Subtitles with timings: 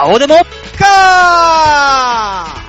[0.00, 0.34] バオデモ
[0.78, 2.59] か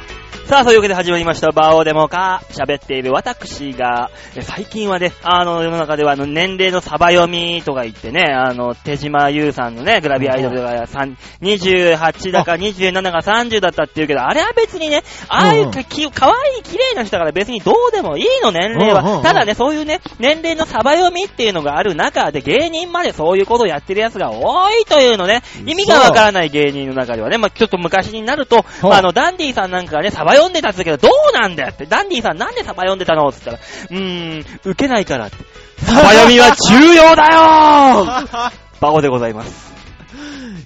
[0.52, 19.22] さあ、そういうわけで始まりました、バオデモか、喋っている私が、え最近はね、あの、世の中では、あの、年齢のサバ読みとか言ってね、あの、手島優さんのね、グラビアアイドルがさん28だか27が30だったっていうけど、あれは別にね、ああいうか、きかわいい綺麗な人だから別にどうでもいいの、年齢は。
[19.24, 35.38] ただね、そういうね、年齢のサバ読みっていうのがある中で、芸人までそういうことをやってる奴が多いというのね、意味がわからない芸人の中ではね、まあちょっと昔になると、ああの、ダンディさんなんかがね、サバ読んでたって言うけど、どうなんだよって、ダンディさんなんでサバ読んでたのって言ったら、うーん、受けないからって。
[35.86, 39.72] サバ読みは重要だよー バオでございます。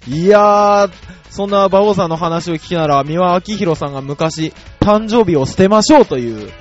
[0.07, 0.91] いやー、
[1.29, 6.51] そんな馬王さんの話を聞きなら、三輪明宏さんが昔、誕生日を捨てましょうという、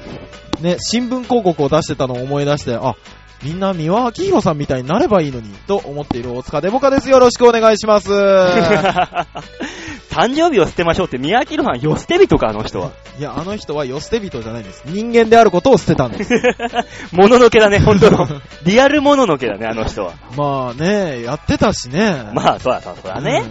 [0.61, 2.95] ね、新聞広告を出してたのを思い出して、あ、
[3.43, 7.11] みんな三輪明宏さんみたいになればいいのに、と思っている大塚デモカです。
[7.11, 8.09] よろしくお願いします。
[10.15, 12.93] 誕生日を捨てましょうって、宮城のはよ捨て人か、あの人は。
[13.19, 14.85] いや、あの人はよ捨て人じゃないんです。
[14.87, 16.33] 人間であることを捨てたんです。
[17.11, 18.29] もののけだね、本当の。
[18.65, 20.13] リアルもののけだね、あの人は。
[20.37, 22.31] まあね、やってたしね。
[22.33, 23.43] まあ、そうだ、そうだ、そうだね。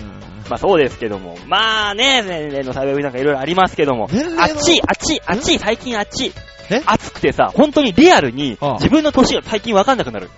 [0.50, 1.38] まあそうですけども。
[1.47, 4.08] まあね、年齢の差別なんかいろいろありますけども。
[4.09, 6.31] 年齢のあっちい、あっちい、あっちい、最近あっちい。
[6.70, 6.81] え？
[6.86, 10.30] 暑くてさ、本当にリアルにああ自分の年が最近わかんなくなる。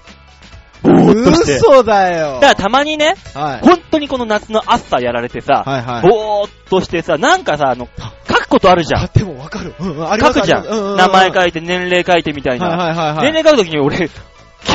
[0.85, 1.55] ぼーっとして。
[1.55, 2.35] 嘘だよ。
[2.35, 3.59] だからたまにね、はい。
[3.61, 6.01] 本当にこの夏の暑さやられてさ、はいはい。
[6.09, 7.87] ぼーっとしてさ、なんかさ、あの、
[8.27, 9.03] 書くことあるじゃん。
[9.03, 9.73] あ、でもわかる。
[9.79, 10.95] うんうん、あ書くじゃん。
[10.97, 12.69] 名前書いて、年齢書いてみたいな。
[12.69, 13.31] はいはいはいはい。
[13.31, 14.11] 年齢書くときに俺、き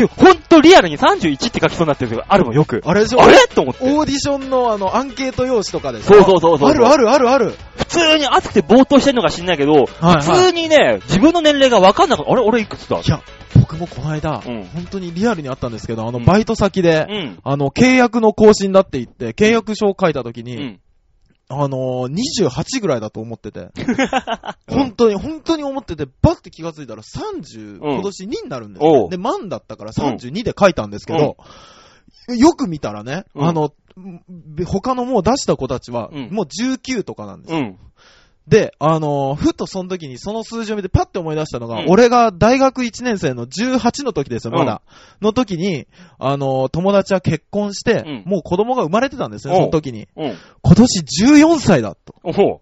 [0.06, 2.82] ほんとリアルに31って書きそうになってる時があるもん、よく。
[2.84, 3.22] あれでしょ？
[3.22, 3.36] あれ？
[3.48, 3.84] と思って。
[3.84, 6.14] オーディションのあの、アンケート用紙とかでしょ？
[6.14, 7.54] そうそうそうそうあるあるあるある。
[7.76, 12.32] 普通に暑くてぼーっとしてんのか知んないけど、はいはい普通にね、自分の年齢がわかんなかった。
[12.32, 12.42] あれ？
[12.42, 12.98] 俺いくつだ？
[12.98, 13.20] いや、
[13.54, 17.38] 僕もこの間、うん本当にリアルにあったんですけど、あの、うんバイト先で、うん。
[17.42, 20.80] あの、契約の更新だって言って、契約書を書いた時に、うん。
[21.52, 22.14] あのー、
[22.46, 23.70] 28ぐらいだと思ってて、
[24.68, 27.92] 本当に、本当に思ってて、バッて気がついたら30、うん。
[27.94, 29.10] 今年2になるんですおう。
[29.10, 31.36] で、万だったから32で書いたんですけど、
[32.28, 33.48] よく見たらね、うん。
[33.48, 33.72] あの、
[34.64, 36.28] 他のもう出した子たちは、うん。
[36.30, 37.58] もう19とかなんですよ。
[37.58, 37.78] うん。
[38.48, 44.82] で、あのーふとその時にその数字を見てパッて思い出したのが、うん俺が大学1年生の18の時ですよ、まだ。
[45.20, 45.86] の時に、
[46.18, 50.08] あのー友達は結婚して、うんもう子供が生まれてたんですね、おうその時に。
[50.16, 50.36] うん。
[50.62, 52.14] 今年14歳だと。
[52.24, 52.60] おほ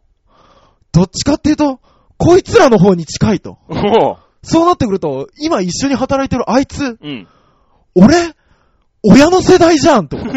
[0.92, 1.80] どっちかっていうと、
[2.18, 3.58] こいつらの方に近いと。
[3.68, 3.74] う。
[3.74, 6.98] おほそうなってくると、今一緒に働いてるあいつ、う。
[7.00, 7.28] うん。
[7.94, 8.14] 俺
[9.02, 10.18] 親の世代じゃんと。
[10.20, 10.28] そう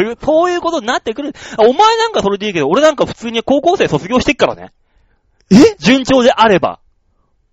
[0.00, 1.32] いう、そういうことになってくる。
[1.58, 4.72] あお前なんかそれでいいけど、俺なんか普通に高校生卒業してっからね。
[5.50, 5.56] え？
[5.78, 6.80] 順調であれば。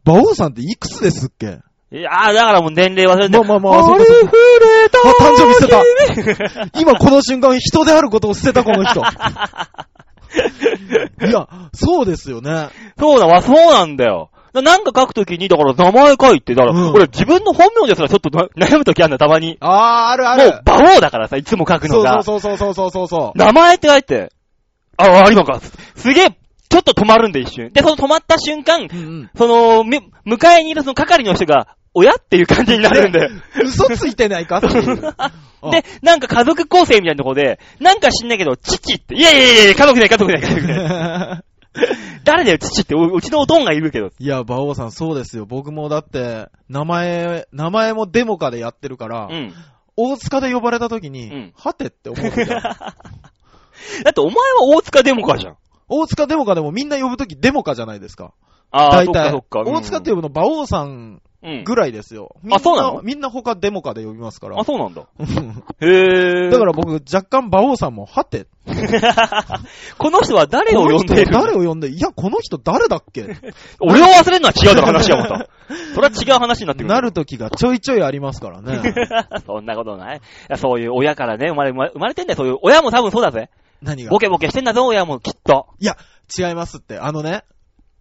[0.05, 1.59] 馬王さんっていくつですっけ？
[1.93, 3.37] いやー、だからもう年齢忘れて。
[3.37, 9.01] まあまあまああれそうかそうか触れたあ誕生日捨てた今この瞬間人であることを捨てたこの人。
[11.27, 12.69] いや、そうですよね。
[12.97, 14.29] そうだわ、そうなんだよ。
[14.53, 19.57] ななんか書くときに、だから名前書いて、だから、うん俺自分の本名ですらちょっとな悩むときあるんだ、たまに。
[19.61, 22.23] あー、あるあもうる。、馬王だからさ、いつも書くのが。
[22.23, 23.37] そうそうそうそうそうそう。
[23.37, 24.31] 名前って書いて、
[24.97, 25.59] あ、あ、今か。
[25.59, 26.37] すすげえ、
[26.71, 27.71] ちょっと止まるんで一瞬。
[27.73, 29.29] で、その止まった瞬間、うんうん。
[29.35, 33.27] その、み迎えにいるその係の人が、親っていう感じになるんで。
[33.63, 34.57] 嘘ついてないか？
[34.59, 35.13] っていう。
[35.17, 35.31] あ
[35.69, 41.43] で、なんか家族構成みたいなとこで、なんか知んないけど、父って、いやいやいやいや、家族ない家族ない家族ない。
[42.23, 44.09] 誰だよ、父って、ううちのおとんがいるけど。
[44.17, 45.45] いや、馬王さんそうですよ。
[45.45, 49.53] 僕もだって、名前、名前もデモカでやってるから、うん。
[49.97, 52.31] 大塚で呼ばれた時に、うんはてって思う。
[52.45, 54.35] だってお前は
[54.77, 55.57] 大塚デモカじゃん。
[55.91, 58.33] 大塚デモカでもみんな呼ぶ時デモカじゃないですか。
[58.71, 59.29] ああ、大体。
[59.31, 59.69] そっかそっか。
[59.69, 61.63] うん大塚って呼ぶの馬王さんうん。
[61.63, 62.35] ぐらいですよ。
[62.51, 63.01] あそうなの？
[63.01, 64.63] みんな他デモカで呼びますからあ、。
[64.63, 65.07] そうなんだ。
[65.19, 66.51] う んへぇー。
[66.51, 68.45] だから僕、若干馬王さんも、はて、
[69.97, 71.31] この人は誰を呼んでいる？
[71.31, 73.23] 誰を呼んで、いや、この人誰だっけ？
[73.79, 75.47] 俺を忘れるのは違うだろ、話はまた。
[75.95, 76.93] それは違う話になってくる。
[76.93, 78.93] なる時がちょいちょいありますからね。
[79.47, 80.21] そんなことない。
[80.57, 82.57] そういう親からね、生まれ、生まれ生まれてんだよ、そういう。
[82.61, 83.49] 親も多分そうだぜ。
[83.81, 84.11] 何が？
[84.11, 85.67] ボケボケしてんだぞ、親も、きっと。
[85.79, 85.97] いや、
[86.37, 86.99] 違いますって。
[86.99, 87.43] あのね、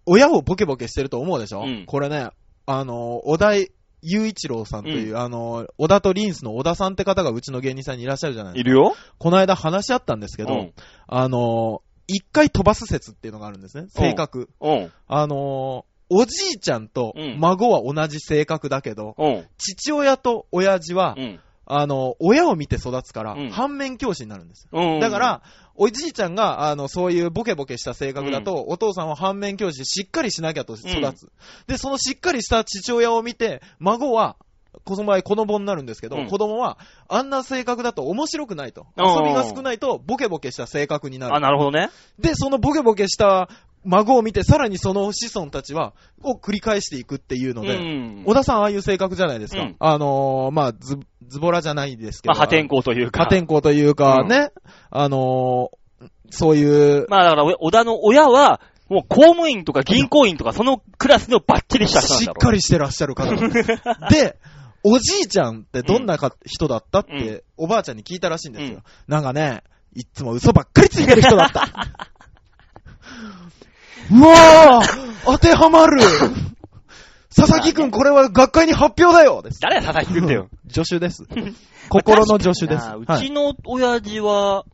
[0.07, 2.31] 親をボケボケしてると思うでしょ、うんこれね、
[2.67, 3.55] あの、小田
[4.03, 8.71] 雄一郎さんという、あの、小田とリンスの小田さんって方がうちの芸人さんにいらっしゃるじゃないですか。
[8.71, 10.73] いるよこの間話し合ったんですけど、うん
[11.07, 13.89] あの、一回飛ばす説っていうのがあるんですね。
[13.91, 14.49] 性格。
[14.61, 14.93] うん。
[15.07, 19.47] あの、おじいちゃんとうん孫は同じ性格だけど、うん。
[19.59, 21.41] 父親と親父は、うん。
[21.73, 24.71] あの、親を見て育つから、うん反面教師になるんですよ。
[24.73, 25.01] うん。
[25.01, 25.43] だか、ら、
[25.75, 31.33] おじいちゃんが、あの、そういうボケボケした性格だと、お父さんは反面教師しっかりしなきゃと育つ。
[31.67, 34.37] で、そのしっかりした父親を見て、孫は
[34.85, 36.79] この場合子供になるんですけど、うん子供は
[37.09, 38.87] あんな性格だと面白くないと。
[38.97, 41.41] 遊びが少ないとボケボケした性格になあ、る。
[41.41, 41.91] なるほどね。
[42.19, 43.49] で、そのボケボケした
[43.85, 48.25] 孫を見て、さらにその子孫たちは、を繰り返していくっていうのうで、ん。
[48.27, 49.63] 小田さんああいう性格じゃないですか。
[49.63, 52.35] うんあのー、まあ、ズ、ズボラじゃないですけど。
[52.35, 53.25] まあ、破天荒というか。
[53.25, 54.51] 破天荒というかうんね、
[54.91, 62.35] あのー、そういう、まあだから、お小田の親は、もう公務員とか銀行員とかそのクラスのバッチリした人なんだろう。
[62.35, 63.37] しっかりしてらっしゃる方
[64.11, 64.37] で
[64.83, 68.79] おじいちゃんってどんなか、人だったって、うんおばあちゃんに聞いたらしいんですよ。
[68.79, 69.63] うんなんかね、
[69.95, 71.69] いっつも嘘ばっかりついてる人だった。
[74.13, 76.01] うわぁ当てはまる
[77.35, 79.61] 佐々木くんこれは学会に発表だよです。
[79.63, 80.49] 誰が佐々木くんだよ。
[80.69, 81.25] 助手です。
[81.89, 82.87] 心の助手です。
[82.87, 84.65] まあうはいちの親父は、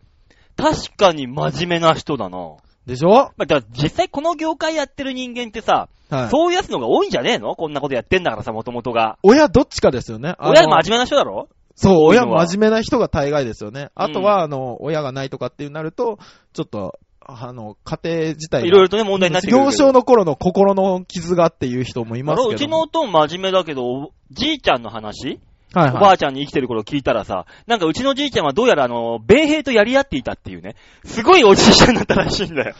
[0.56, 2.54] 確かに真面目な人だな。
[2.86, 3.10] でしょ？
[3.10, 6.30] まあ、だから実際この業界やってる人間ってさ、はい。
[6.30, 7.56] そういうやつのが多いんじゃねえの？
[7.56, 9.18] こんなことやってんだからさ、もともとが。
[9.22, 10.34] 親どっちかですよね。
[10.38, 11.48] あの親真面目な人だろ？
[11.74, 13.90] そう、親多いのは真面目な人が大概ですよね。
[13.94, 16.18] あとは、あの、親がないとかっていうなると、
[16.54, 19.58] ちょっと、あの、家庭自体がいろいろとね、問題になってくる。
[19.58, 22.48] 幼少の頃の心の傷がっていう人もいますけど。
[22.50, 25.40] うちのおとん真面目だけど、おじいちゃんの話、
[25.74, 25.96] はいはい。
[25.96, 32.74] おばあちゃんに生きてる頃聞いたらさ、なんかうちのじいちゃんはどうやらあの、米兵とやり合っていたっていうね、すごいおじいちゃんだったらしいんだよ。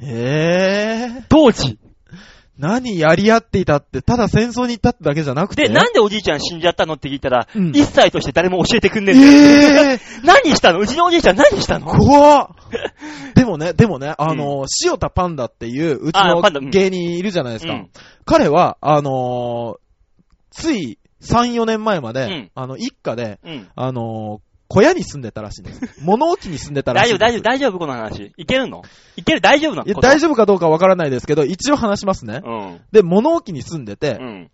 [0.00, 1.24] ええー。
[1.28, 1.78] 当時。
[2.58, 5.68] 何やり合っていたって、ただ戦争に行ったってだけじゃなくて。
[5.68, 7.68] で、なんでおじいちゃん死んじゃったのって聞いたら、うん。
[7.70, 9.90] 一切として誰も教えてくんねえんだよ。
[9.90, 10.80] ええー、何したの？
[10.80, 11.86] うちのおじいちゃん何したの？
[11.86, 12.48] 怖っ。
[13.36, 17.74] でもね、でもね、あの、塩田パンダっていう、うちの芸人いるじゃないですか。
[17.74, 17.90] うん。
[18.24, 19.78] 彼は、あのー
[20.50, 22.50] つい3、4年前まで、うん。
[22.54, 23.68] あの、一家で、うん。
[23.76, 25.80] あのー小屋に住んでたらしいんです。
[26.04, 27.18] 物置に住んでたらしいんです。
[27.18, 28.32] 大丈夫、大丈夫、大丈夫、この話。
[28.36, 28.82] いけるの？
[29.16, 29.86] いける、大丈夫なの？
[29.86, 32.42] いや、大丈丈夫かどうかわからないですけど、一応話しますね。
[32.44, 32.80] うん。
[32.92, 34.50] で、物置に住んでてう、ん。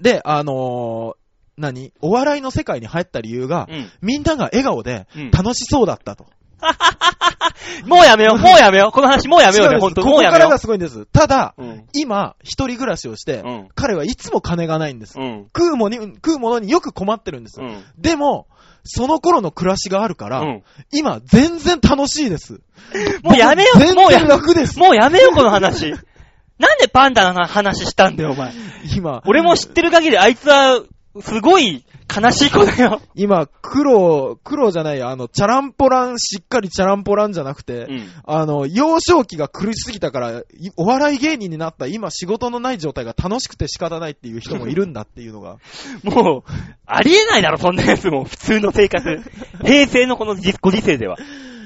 [0.00, 1.20] で、あのー
[1.58, 1.92] 何？
[2.00, 3.90] お笑いの世界に入った理由が、うん。
[4.00, 6.24] みんなが笑顔でうん楽しそうだったと。
[7.86, 8.92] もうやめよう、もうやめよう。
[8.92, 10.02] この話もうやめようね、違うんですほんと。
[10.02, 11.06] ここからもうやめよがすごいんです。
[11.06, 11.62] ただ、う。
[11.62, 11.84] うん。
[11.94, 13.68] 今、一人暮らしをして、うん。
[13.74, 15.18] 彼はいつも金がないんです。
[15.18, 15.46] うん。
[15.56, 17.60] 食うもに、食うものによく困ってるんです。
[17.60, 17.82] うん。
[17.98, 18.46] でも、
[18.84, 20.62] その頃の暮らしがあるから、うん。
[20.92, 22.60] 今、全然楽しいです。
[23.22, 24.78] もうやめよう、もう楽です。
[24.78, 25.90] もうやめよう、この話。
[26.58, 28.52] なんでパンダの話したんだよ、お前。
[28.94, 30.80] 今、俺も知ってる限り、あいつは、
[31.20, 31.84] すごい
[32.16, 33.00] 悲しい子だよ。
[33.14, 35.08] 今、黒、黒じゃないよ。
[35.08, 38.08] あの、チャランポラン、しっかりチャランポランじゃなくて、うん。
[38.24, 40.44] あの、幼少期が苦しすぎたから、い
[40.76, 45.58] お笑い芸人になった今仕事のない状態が楽しくて仕方ないっていう人もいるんだっていうのが。
[46.02, 46.50] もう、
[46.86, 48.24] ありえないだろ、そんなやつも。
[48.24, 49.22] 普通の生活。
[49.64, 51.16] 平成のこのじご時世では。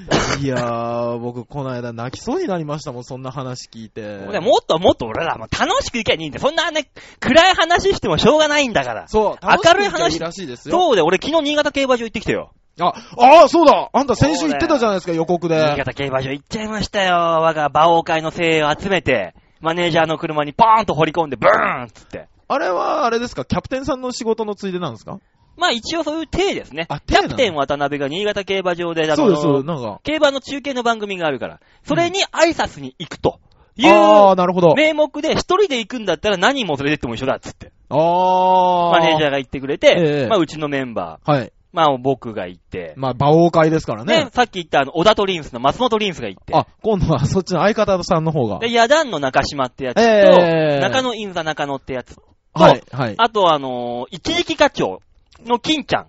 [0.42, 4.02] いやー、僕この間泣きそうになりましたもん、そんな話聞いて。
[4.18, 6.42] でもっともっと俺らも楽しくいけばいいんだよ。
[6.42, 6.88] そんなね、
[7.20, 9.08] 暗い話してもしょうがないんだから。
[9.08, 10.76] そう、明るい話いいらしいですよ。
[10.78, 12.50] そうで、俺昨日新潟競馬場行ってきたよ。
[12.80, 15.56] あ、ああ、そうだあんた先週言ってたじゃないですか、予告で。
[15.56, 17.14] 新潟競馬場行っちゃいましたよ。
[17.16, 22.26] 我が馬王会の精鋭を集めて、マネージャーの車にポーンと掘り込んで、ブーンっつって。
[22.48, 25.18] あれは、あれですか、キャプテンさんの仕事のついでなんですか？
[25.56, 26.86] まあ一応そういう体ですね。
[26.88, 30.00] あキャプテン渡辺が新潟競馬場で、あのそうです、そうです、なんか。
[30.02, 33.40] 競馬の中継の番組があるから、それに挨拶に行くと
[33.76, 34.74] いうああ、なるほど。
[34.74, 37.72] 名目で、一人で行くんだったら何人も連れてっても一緒だっつって。
[37.88, 38.90] ああ。
[38.92, 41.46] マネージャーが言ってくれて、ええまあうちのメンバはい。
[41.46, 44.30] ー、まあ僕が行って、まあ、馬王会ですからねね、。
[44.32, 48.60] さっき言ったあの、小田とリンスの松本リンスが行って、あ、今度はそっちの相方さんの方が。
[48.60, 53.14] で、ヤダンの中島ってやつと、ええ中野インザ中野ってやつと、はい、はい。
[53.18, 55.00] あとあのー一時課長
[55.44, 56.06] の金ちゃん。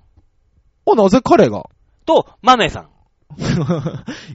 [0.86, 1.64] お、なぜ彼が？
[2.06, 2.90] と、マメさん。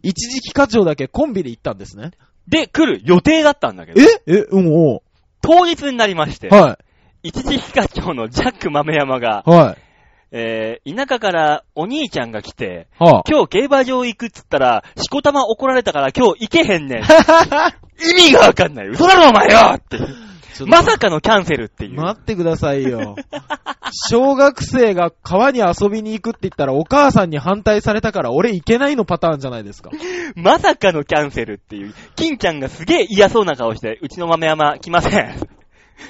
[0.02, 2.10] 一時期課長だけコンビで行ったんですね。
[2.48, 4.04] で来る予定だったんだけど、え？
[4.26, 5.02] え、うん、お
[5.40, 6.78] 当日になりまして、は
[7.22, 9.89] 一時課長のジャック豆山がい、、はい。
[10.32, 17.02] えー、田舎からお兄ちゃんが来て、は今日競馬場行くっつったら、しこたま怒られたから今日行けへんねん。
[18.00, 18.88] 意味がわかんない。
[18.88, 19.98] 嘘だろお前よって。
[20.66, 21.94] まさかのキャンセルっていう。
[21.94, 23.16] 待ってくださいよ。
[24.08, 29.90] 小学生が川に遊びに行くって言ったらお母さんに反対されたから俺行けないのパターンじゃないですか。
[30.36, 31.94] まさかのキャンセルっていう。
[32.16, 35.59] 金ちゃんがすげえ嫌そうな顔して、うちの豆山来ません。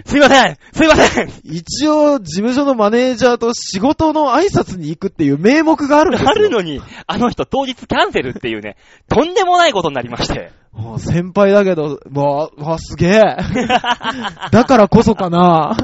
[0.04, 6.30] すいませんすいません一応、事務所のマネージャーと仕事の挨拶に行くっていう名目があるんですよ。
[6.30, 8.76] あるのに、あの人当日キャンセルっていうね、
[9.08, 10.52] とんでもないことになりまして。
[10.72, 13.20] もう先輩だけど、わわ、すげえ。
[14.52, 15.76] だからこそかな。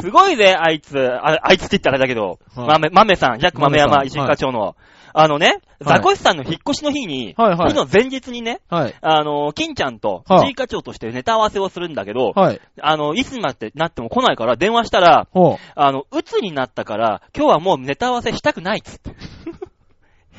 [0.00, 0.98] すごいぜ、あいつ。
[0.98, 4.76] ああいつって言ったらあれだけど、はい豆、豆さん、ジャック豆山、石課長の。
[5.16, 8.94] あのね、はいザコシさんの引っ越しの日に、はいはい日の前日にね、はい。
[9.00, 12.60] あの、金ちゃんとはあ藤井課長としてネタ合わせをするんだけど、はい。
[12.80, 19.10] あの、いつになって、なっても来ないから電話したら、ほあの、鬱になったから、今日はもうネタ合わせしたくないっつって。
[19.10, 19.14] う。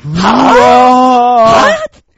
[0.10, 1.64] うわ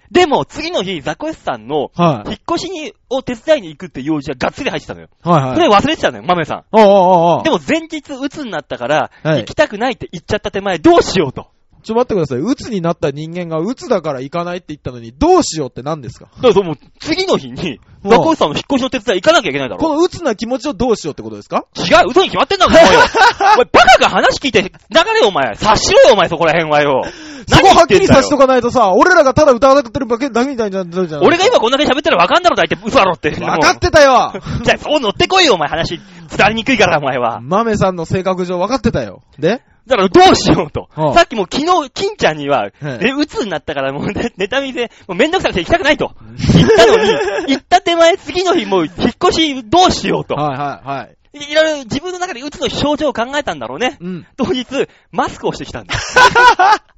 [0.09, 1.91] でも、次の日、ザコシさんの。
[1.97, 5.09] 引っ越しに、を手伝いに行くって用事ががっつり入ってたのよ。
[5.21, 5.55] はいはい。
[5.55, 6.63] それ忘れてたのよ、マメさん。
[6.71, 11.47] おうおうおでも前日鬱になったから、はい行きたくないって言っちゃった手前、どうしようと。
[11.83, 12.39] ちょ、待ってください。
[12.39, 16.25] 鬱になった人間が鬱だから行かないって言ったのに、どうしようって何ですか？
[16.35, 17.79] だからそうもう、次の日に、うん
[18.09, 19.81] ザコシさんの引っ越しの手伝い行かなきゃいけないだろ。
[19.81, 21.65] この鬱な気持ちをどうしようってことですか？
[21.75, 22.99] 違う、嘘に決まってんだもん、 お前よ。
[22.99, 24.69] お前、バカが話聞いて、流
[25.13, 25.55] れよ、お前。
[25.55, 27.01] 察しろよ、お前、そこら辺はよ。
[27.49, 28.45] そこはっきりさしとか。
[28.45, 31.23] かないとさ、俺らがただ歌わなくてるだけだけみたいになってるじゃん。
[31.23, 33.31] 俺が今こんだけ喋ったら分かんだろ、大体嘘だろって。
[33.31, 34.31] 分かってたよ
[34.63, 35.97] じゃあ、そう乗ってこいよ、お前、話。
[35.97, 37.39] 伝わりにくいから、お前は。
[37.41, 39.23] マメさんの性格上分かってたよ。
[39.39, 39.63] で？
[39.87, 41.11] だからどうしようとは。
[41.11, 46.11] あさっきも昨日、金ちゃんには、え鬱になったからもうねネタ見せ、もうめんどくさくて行きたくないと。
[46.37, 47.11] 言ったのに、
[47.55, 50.35] 行った手前、次の日もう引っ越しどうしようと。
[50.35, 51.17] はいはいはい。
[51.33, 53.97] いろいろ自分の中で鬱の症状を考えたんだろうね。
[54.01, 54.27] うん。
[54.37, 54.65] 当日、
[55.11, 55.95] マスクをしてきたんだ。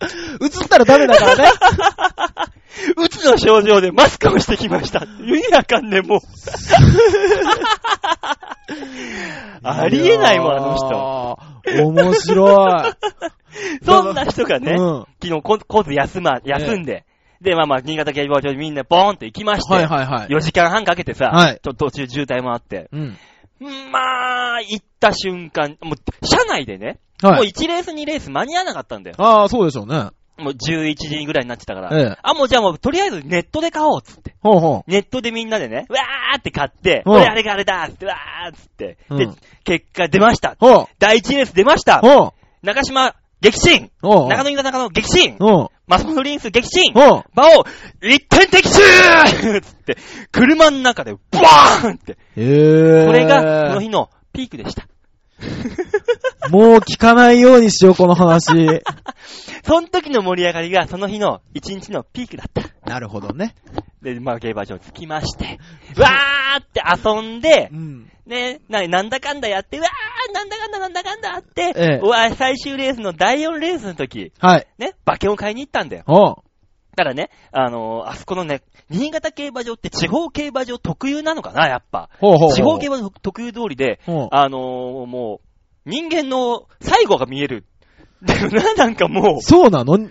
[0.40, 1.50] 映ったらダメだからね。
[2.96, 5.04] うつの症状でマスクをしてきました。
[5.20, 6.20] 意味わかんねえ、もう。
[9.62, 11.38] ありえないもん、あの人。
[11.64, 11.88] 人。
[11.88, 12.92] 面白い。
[13.84, 15.04] そんな人がね、うん。
[15.22, 17.04] 昨日こ、こず休ま、休んで、
[17.40, 20.28] で、まあまあ、新潟競馬場にみんなボーンと行きまして、はいはいはい。
[20.28, 23.16] 4時間半かけてさ、はいちょっと途中渋滞もあって、うん。
[23.90, 27.48] まあ、行った瞬間、もう、車内でね、もうはい。
[27.48, 29.16] 1レース2レース間に合わなかったんだよ。
[29.18, 30.10] ああ、そうでしょうね。
[30.38, 31.90] もう11時ぐらいになってたから。
[31.92, 32.16] ええ。
[32.22, 34.36] あ、もうじゃあもう、とりあえずネットで買おうっつって。
[34.40, 40.56] ほうほネットでみんなでね、わーって買って、うんこれあれがあれだっつって、わーっつって、でうん、結果出ましたう。。
[40.60, 40.86] ほう。
[41.00, 41.98] 第1レース出ました。
[42.00, 42.32] ほう。
[42.62, 44.28] 中島、激震ほう。
[44.28, 45.68] 中野稲中野、激震ほう。
[45.88, 47.24] マスモノリンス、激震ほう。
[47.34, 47.64] 馬王、
[48.02, 49.96] 一点的中つって、
[50.30, 52.12] 車の中で、バーンって。
[52.12, 53.06] へえ。
[53.06, 54.86] これが、この日のピークでした。
[56.50, 58.82] もう聞かないようにしよう、この話。
[59.64, 62.90] その時の盛り上がりが、その日の一日のピークだった。
[62.90, 63.54] なるほどね。
[64.02, 65.58] で、まあ、競馬場着きまして、
[65.96, 68.10] わーって遊んでう、ん。
[68.26, 74.66] ね、な、なんだかんだやって、わーなんだかんだなんだかんだあって、ええうわ最終レースの第4レースの時、はい。
[74.78, 76.04] ね、馬券を買いに行ったんだよ。
[76.06, 76.47] ほう。
[76.98, 82.08] ただね、あのーあそこのね、新潟競馬場って地方競馬場特有なのかな、やっぱ。
[82.18, 82.52] ほうほうほう。
[82.54, 84.00] 地方競馬場特有通りで。
[84.08, 84.10] あ
[84.48, 85.40] のーも
[85.86, 87.66] う、人間の最後が見える。
[88.24, 89.94] だよな、なんかもそうなの？
[89.94, 90.10] う、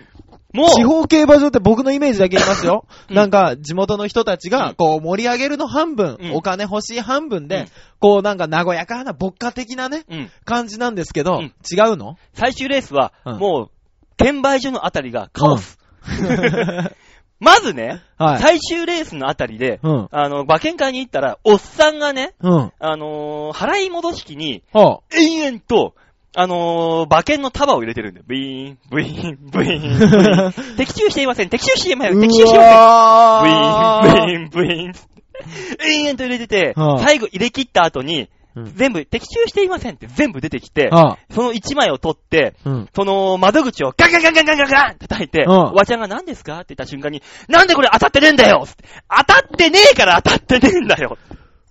[0.54, 2.86] もう、地方競馬場って僕のイメージだけ言いますよ。
[3.10, 7.66] うんなんか、地元の人たちうん、がこう、盛り上げるの半分、うんお金欲しい半分で、うん
[8.00, 10.30] こう、なんか、和やかな、牧歌的なね、うん。
[10.46, 12.16] 感じなんですけど、うん違うの？
[12.32, 13.70] 最終レースは、うんもう、
[14.16, 15.76] 券売所のあたりがカオス。
[17.40, 18.40] まずね、はい。
[18.40, 20.08] 最終レースのあたりで、うん。
[20.10, 22.72] あの、馬券会に行ったら、おっさんがね、うん。
[22.80, 25.94] あのー払い戻し機に、ほ延々と、
[26.34, 28.24] あのー馬券の束を入れてるんだよ。
[28.26, 30.76] ブイーン、ブイーン、ブイーン、 ブイーン。
[30.76, 32.22] 的中していません、的中していません、う。
[32.22, 34.10] 的中していません。
[34.10, 35.18] ブイーン、ブイーン、ブイーン。
[35.88, 42.88] 延々と入れててはあ、最後入れ切った後に、うん全部、的中していませんって全部出てきて、あその1枚を取って、うん。
[42.94, 48.66] その窓口をガンガンガンガンガンガンガンって叩いて、うんおばちゃんが何ですかって言った瞬間に、なんでこれ当たってねえんだよ
[49.08, 51.18] 当たってねえから当たってねえんだよ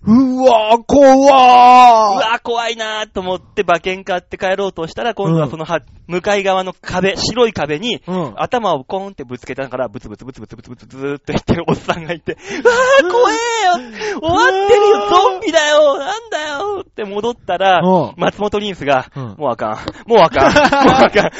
[0.02, 8.32] うわー、怖うーわ怖いなーと思って馬券買って帰ろうとしたら、今度はそのは、向かい側の壁、白い壁に、うん。
[8.36, 12.36] 頭をコーンってぶつけたから、ブツブツブツブツブツブツずーっと言ってるおっさんがいて、う
[12.66, 14.18] わー怖えよ。
[14.20, 15.98] 終わってるよゾンビだよ。
[15.98, 16.84] なんだよ。
[16.88, 19.34] って戻ったらうん、松本リンスが、うん。
[19.36, 20.52] もうあかん、もうあかん、
[20.88, 21.30] もうあかん、あー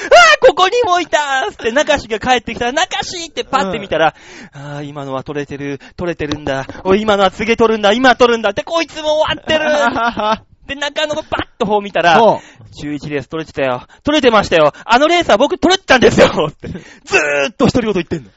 [0.47, 4.15] ここにもいたーって、中志が帰ってきたら、中志ってパッて見たら、
[4.53, 12.41] あー今のは取れてる、取れてるんだ、おい今のは告げ取るんだ、今取るんだって、こいつも終わってる で、中野がパッと方見たら、ほ
[12.83, 13.87] 11レース取れてたよ。
[14.05, 14.73] 取れてましたよ。
[14.85, 16.69] あのレースは僕取れてたんですよって。
[17.05, 18.31] ずーっと独り言言ってんの。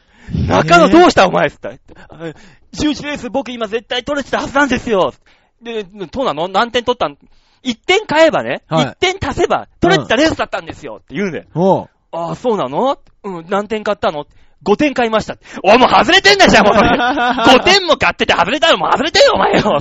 [0.47, 2.33] 中野どうしたお前って言ったら。
[2.73, 5.13] 11レース僕今絶対取れてたはずなんですよ。
[5.61, 6.47] で、そうなの？
[6.47, 7.17] 何点取ったん
[7.65, 11.89] ?1 点買えばね、はい1点足せば取れてたレースだったんですよって言うんだよ。
[12.13, 12.97] ああ、そうなの？
[13.23, 14.25] うん、何点買ったの
[14.65, 15.35] ?5 点買いました。
[15.63, 16.89] おい、もう外れてんだじゃん、もうそれ。
[16.97, 19.79] 5点も買ってて外れたよ、もう外れてよ、お前よ。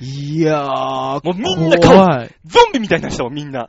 [0.00, 0.04] う。
[0.04, 2.30] いやー、もうみんな顔怖い。
[2.46, 3.68] ゾンビみたいな人もみんな。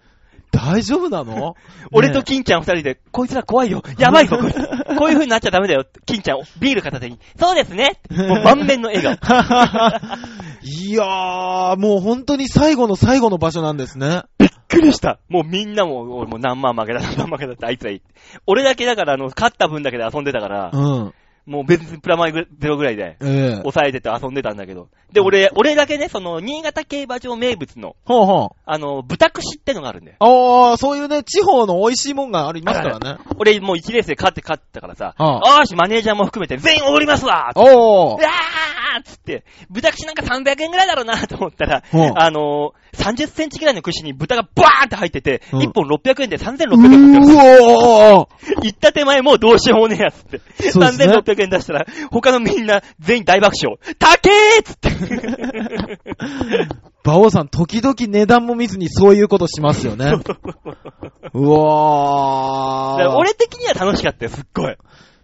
[0.51, 1.55] 大丈夫なの？
[1.93, 3.81] 俺と金ちゃん二人で、こいつら怖いよ。
[3.97, 4.55] やばいぞ、こいつ。
[4.97, 5.85] こういう風になっちゃダメだよ。
[6.05, 7.19] 金ちゃん、ビール片手に。
[7.39, 7.99] そうですね。
[8.09, 9.17] もう満面の笑顔。
[10.63, 14.23] いやー、もう本当に最後の最後の場所なんですね。
[14.37, 15.19] びっくりした。
[15.29, 18.07] もうみんなも、俺もう何万負けだ、何万負けだってあいつら言って。
[18.45, 21.13] 俺だけだから、あの、勝った分だけで遊んでたから、うん。
[21.45, 24.89] もう別にプラマイゼロぐらいで、ええ抑えてて遊んでたんだけど。
[25.11, 28.57] で、俺、俺だけね、その、新潟競馬場名物の、ほうほう。
[28.65, 30.17] あの、豚串ってのがあるんだよ。
[30.19, 33.17] ああ、そういうね、地方の美味しいもんがありますからね。
[33.37, 47.31] 俺もう1レースで勝って勝ったからさ、ああーし、マネージャーも含めて全員おごりますわおーうわーっつって、豚串なんか300円ぐらいだろうなと思ったら、うんあのー、30センチぐらいの串に豚がバーンって入ってて、うん1本600円で3600う円持ってます。
[47.31, 48.27] ーおー
[48.63, 50.37] 行った手前もうどうしようもねえやつって。
[50.37, 53.77] ね3600円出したら、他のみんな全員大爆笑。
[53.97, 54.91] 高えっつって。
[57.03, 60.13] 馬王さん、時々値段も見ずにそういうことしますよね。
[61.33, 63.15] うわー。
[63.15, 64.75] 俺的には楽しかったよ、すっごい。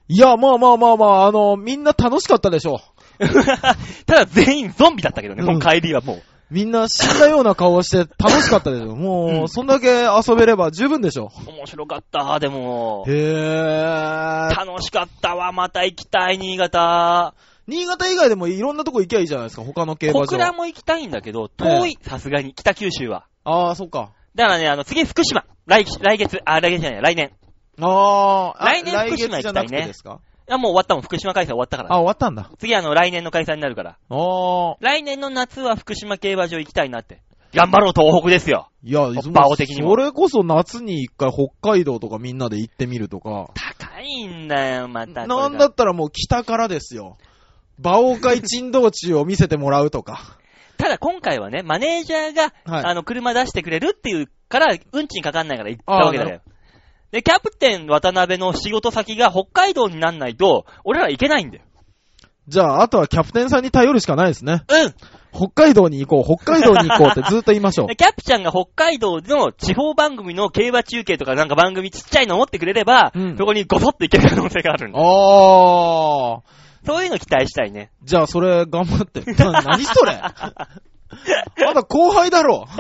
[0.10, 2.80] いや、まあまあまあまあ、あの、みんな楽しかったでしょ
[4.06, 6.18] ただ全員ゾンビだったけどね、うんもう帰りはもう。
[6.18, 6.22] う。
[6.50, 8.96] みんな死んだような顔をして楽しかったでしょ。
[8.96, 11.30] もう、うんそんだけ遊べれば十分でしょ。
[11.48, 13.04] 面白かった、でも。
[13.08, 14.56] へー。
[14.56, 17.34] 楽しかったわ、また行きたい、新潟。
[17.68, 20.54] 新潟以外でもいろんなとこ行きゃいいじゃないですか、他の競馬小倉場。
[20.54, 23.26] も行きたいんだけど、遠い、さすがに、北九州は。
[23.44, 24.12] ああ、そっか。
[24.36, 25.44] だからね、あの、次福島。
[25.66, 27.32] 来、来月、あ、来月じゃない、来年。
[27.82, 30.20] ああ、来年来福島月じゃなくて行きたいねですか？
[30.22, 31.96] いや、もう終わったもん、福島開催終わったかあ、ら。
[31.98, 32.50] 終わったんだ。
[32.58, 33.98] 次、あの、来年の開催になるから。
[34.10, 34.78] ああ。
[34.80, 37.22] 来年の夏は福島競馬場行きたいなって。
[37.54, 38.70] 頑張ろう、東北ですよ。
[38.84, 43.50] いや、馬王的にもそれこそ夏に一回北海道とかみんなで行ってみるとか。
[43.80, 45.28] 高いんだよ、また。
[45.28, 47.18] なんだったらもう北からですよ。
[47.80, 50.38] 馬王会珍道中を見せてもらうとか。
[50.78, 56.42] ただ今回はね、マネージャーが、はいあの、車出してくれるっていうから、運賃かかんないから行ったわけだよ。
[57.12, 61.64] で、キャプテン渡辺の仕事先が北海道になんないと、俺ら行けないんだよ。
[62.48, 64.64] じゃあ、あとはキャプテンさんに頼るしかないですね。
[64.70, 64.94] うん
[65.34, 67.96] 北海道に行こう、北海道に行こうって ずっと言いましょうで。
[67.96, 75.00] キャプちゃんが北海道の地方番組の競馬中継とかなんか番組ちっちゃいの持ってくれれば、うんそこにゴソッと行ける可能性があるんだ。
[75.00, 76.40] あー。
[76.86, 77.92] そういうの期待したいね。
[78.04, 79.22] じゃあ、それ頑張って。
[79.34, 80.20] な、何それ
[81.66, 82.68] まだ後輩だろ。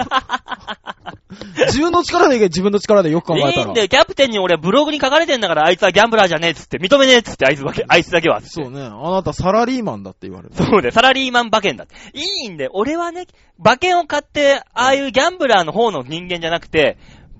[1.67, 3.53] 自分の力でいけ、自分の力でよく考えたら。
[3.53, 8.41] いいんだよ、キャプテンに俺はブログに書かれてんだから、あいつはギャンブラーじゃねえっつって、認めねえっつって、あいつだけ、あいつだけは。
[8.41, 8.81] そうね。
[8.81, 10.55] あなたサラリーマンだって言われる。
[10.55, 11.95] そうで、サラリーマン馬券だって。
[12.13, 12.71] いいんだよ。
[12.73, 13.27] 俺はね、
[13.59, 16.97] 馬券を買って、ああいうギャンブラーの方の人間じゃなくて、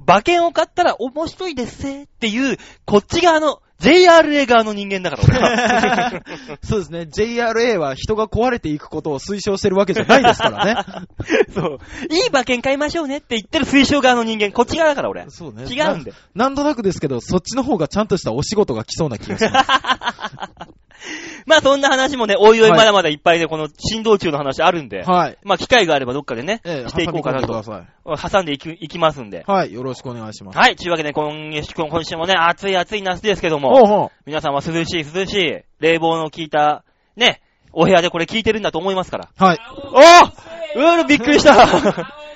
[0.07, 6.23] 馬券を買ったら面白いですせっていう、こっち側の、JRA 側の人間だから、俺は。
[6.63, 7.01] そうですね。
[7.01, 11.05] JRA は人が壊れていくことを推奨してるわけじゃないですからね。
[11.53, 11.79] そう。
[12.09, 15.25] いい馬券買いましょうねって言ってる推奨側の人間、こっち側だから、俺。
[15.29, 15.63] そうね。
[15.63, 16.15] 違うんだよ。
[16.33, 19.69] ななんとなくですけど、そっちの方がちゃんとしたお仕事が来そうな気がします。
[21.45, 25.37] まあそんな話もね、おいおいはいまだまだいっぱいで、この振動中の話あるんで、はい。
[25.43, 28.31] まあ機会があればどっかでね、ええ、していこうかなと挟んでください。
[28.31, 29.43] 挟んでいきいきますんで。
[29.47, 29.73] はい。
[29.73, 30.57] よろしくお願いします。
[30.57, 34.11] はい、というわけで今月、今週もね、暑い暑い夏ですけども、ほうほう。
[34.25, 36.83] 皆さんは涼しい涼しい、冷房の効いた、
[37.15, 39.29] ね、お部屋でこれ聞いてるんだと思いますから。
[39.37, 39.57] はい。
[39.93, 42.13] おーうーびっくりした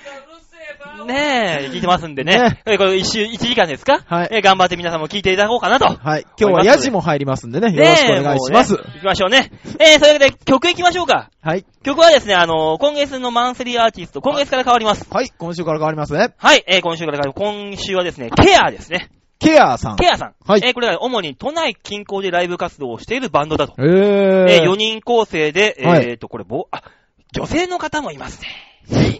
[1.06, 2.38] ねえ、聞いてますんでね。
[2.40, 4.02] ねえこれ一週、一時間ですか？
[4.06, 5.86] はいえ頑張って皆さんも聞いていただこうかなと。
[5.88, 6.26] はい。
[6.40, 7.72] 今日はヤジも入りますんでね。
[7.74, 8.76] よろしくお願いします。
[8.76, 9.52] 行きましょうね。
[9.80, 11.30] えー、それで曲行きましょうか。
[11.42, 11.66] はい。
[11.84, 15.08] 曲はですね、あのー今月のマンスリーアーティスト、今月から変わります。
[15.12, 15.30] はい。
[15.38, 16.34] 今週から変わりますね。
[16.38, 19.10] はい、えー、今週から変わり今週はですね、ケアですね。
[19.40, 19.96] ケアさん。
[19.96, 20.34] ケアさん。
[20.48, 23.74] はいえー、これは主に都内近郊でライブ活動をしているバンドだと。
[23.80, 24.50] えー。
[24.50, 26.84] えー、4人構成で、えはいーと、これ、ぼ、あ、
[27.34, 28.48] 女性の方もいますね。
[28.92, 29.20] いい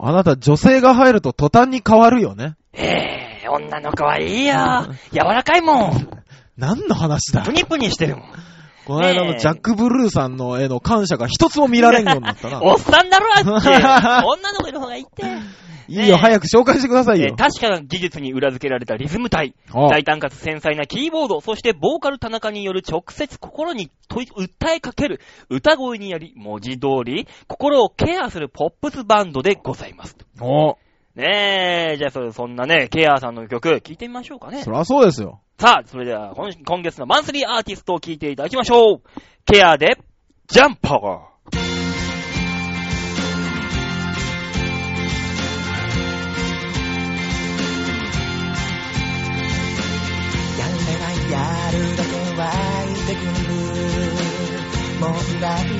[0.00, 2.56] あなた女性が入ると途端に変わるよね。
[2.72, 4.54] えー、女の子はいいよ。
[5.12, 6.08] 柔らかいもん。
[6.56, 8.24] 何の話だプニプニしてるもん。
[8.88, 12.60] この間のジャック・ブルーさんの絵の感謝が一つも見られんようになったな。
[12.64, 13.68] おっさんだろ、あっち。
[13.68, 15.24] 女の子いる方がいいって。
[15.88, 17.36] いいよ、早く紹介してくださいよえー。
[17.36, 25.20] 確かな技術に裏付けられたリズム体、あ大胆かつ繊細なキーボード、そしてボーカル田中による直接心に訴えかける
[25.50, 30.16] 歌声により、文字通り、心をケアするポップスバンドでございます。
[30.40, 30.78] お
[31.18, 34.70] ねえ、じゃあそそんなね、ケアさんの曲、聴いてみましょうかねそ。
[34.70, 35.40] りゃそうですよ。
[35.58, 39.02] さあ、それでは今今月のマンスリーアーティストを聴いていただきましょう。
[39.44, 39.98] ケアで、
[40.46, 40.94] ジャンパー。
[50.56, 51.40] やれないや
[51.72, 52.46] るだけ湧
[52.84, 53.58] いてくる
[55.00, 55.72] 問題に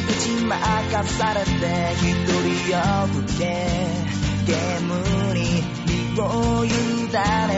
[0.00, 1.50] 打ち負かされて
[1.92, 4.96] 一人を吹けゲーム
[5.34, 6.72] に身を委ね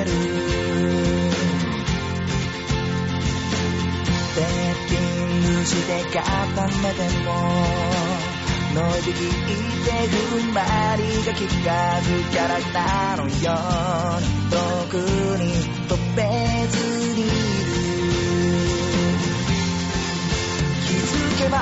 [0.04, 0.10] る。
[4.34, 4.44] セッ
[4.88, 6.20] ティングして固
[6.66, 7.30] めても
[8.74, 9.14] のいびきっ
[9.84, 10.58] て踏ん張
[10.96, 13.30] りが効かずキャラなのよ。
[13.30, 14.56] うに遠
[14.90, 14.92] く
[15.38, 15.42] に
[15.86, 16.18] 飛べ
[16.70, 16.74] ず
[17.14, 17.70] にいる。
[20.88, 21.54] 気づけば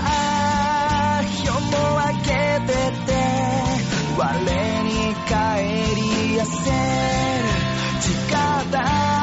[1.44, 1.68] 夜も
[2.00, 2.28] 明け
[2.66, 2.72] て
[3.04, 3.67] て
[4.18, 4.24] 我
[4.82, 6.78] に帰りやせる。
[8.00, 9.17] 力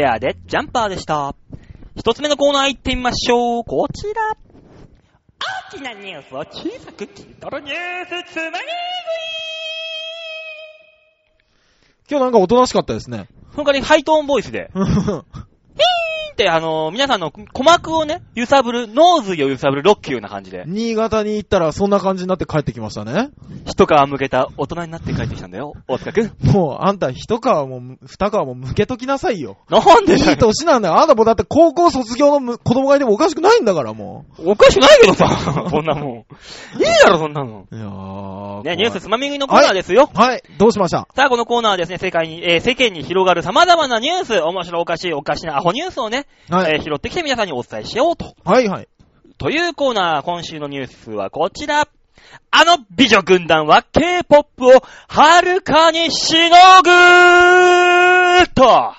[0.00, 1.34] ケアでジャンパーでした。
[1.94, 3.64] 一つ目のコーナー行ってみましょう。
[3.64, 4.34] こちら。
[5.72, 8.64] 大きなニュースを小さく切り取るニュースつまみ食い
[12.08, 13.28] 今日なんかおとなしかったですね。
[13.52, 14.88] その代わりハイトーンボイスで、 ヒーン
[16.40, 23.28] ってあの、皆さんの鼓膜をね、揺さぶる、ノーズを揺さぶるロッキーな感じで、新潟に行ったらそんな感じになって帰ってきましたね。
[23.66, 26.32] 一皮剥けた大人になって帰ってきたんだよ、大塚くん。
[26.52, 29.58] もう、あんた一皮も二皮も剥けときなさいよ。
[29.68, 30.14] なんで。
[30.14, 30.98] いい年なんだよ。
[30.98, 35.26] あんたもうだって高校卒業のむ子供がいてもおかしくないんだから、もおかしくないけどさ、
[35.68, 36.14] そんなもん。
[36.14, 36.20] い
[36.80, 37.66] いだろ、そんなの。
[37.70, 37.76] う。
[37.76, 38.62] いやー。
[38.62, 40.10] ね、ニュースつまみ食いのコーナーですよ。
[40.14, 41.06] はい、どうしました？
[41.14, 46.74] さあ、このコーナーはですね、世界に、えー世間に広がる様々なニュース、面白おかしい、おかしなアホニュースをね、はい。
[46.74, 48.34] えー拾ってきて皆さんにお伝えしようと。
[48.44, 48.88] はいはい。
[49.38, 51.88] というコーナー、今週のニュースはこちら。
[52.52, 58.92] あの美女軍団は K-POP をはるかにしのぐーっと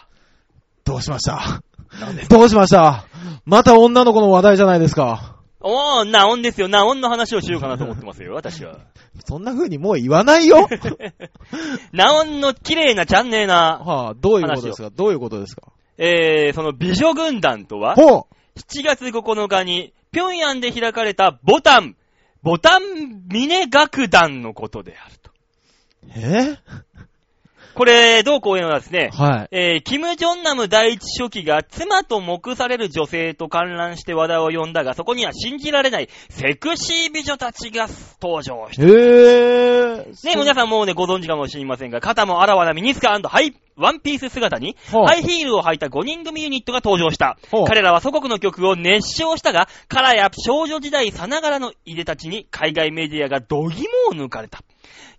[0.84, 1.62] どうしました？
[2.30, 3.06] どうしました？
[3.46, 5.36] また女の子の話題じゃないですか。
[5.62, 6.68] おー、ナオンですよ。
[6.68, 8.78] ナオンの話をしようかなと思ってますよ、 私は。
[9.26, 10.68] そんな風にもう言わないよ
[11.94, 14.90] ナオンの綺麗なチャンネルな、はあ、どういうことですか？
[14.90, 15.68] どういうことですか？
[16.04, 21.96] えー、その美女軍団とは、ほ7月9日に、平壌で開かれたボタン、
[22.42, 25.32] ボタン峰楽団のことであると。
[26.08, 26.58] うえ？
[27.74, 29.56] これ、どうこういうのはですね、はい。
[29.56, 37.88] えー、キム・ジョンナム第一書記が妻と目される女性と観覧して話題を呼んだが、そこには信じられないセクシー美女たちが
[38.22, 38.84] 登場した。
[38.84, 40.28] へぇー。
[40.28, 47.38] ね、皆さんもうね、ご存知かもしれませんが、肩もあらわなミニスカハイ、ワンピース姿に、ハイヒールを履いた5人組ユニットが登場した。
[47.68, 54.60] 彼らは祖国の曲を熱唱したが、カラや少女時代さながらのいでたちに海外メディアが度肝を抜かれた。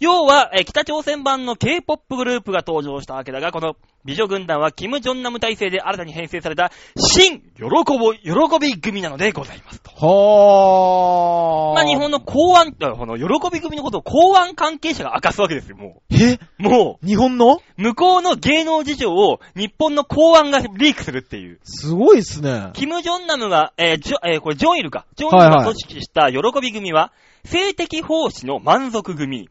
[0.00, 7.62] 要は、えー北朝鮮版の K-POP グループが登場したわけだが、この美女軍団はキム・ジョンナム体制で新たに編成された新喜
[7.98, 9.90] ぼ、喜び組なのでございますと。
[9.90, 11.74] はー。
[11.74, 16.38] まあ日本の公安、あこの喜び組のことを公安関係者が明かすわけですよ、もえ？
[16.58, 16.62] う。
[16.62, 17.56] も日本の？
[17.56, 21.60] う、向こうの芸能事情を日本の公安がリークするっていう。
[21.62, 22.70] すごいっすね。
[22.72, 25.06] キム・ジョンナムが、えージョ、えーこれジョンイルか。
[25.14, 27.12] ジョンイルが組織した喜び組は、
[27.44, 29.48] 性的奉仕の満足組、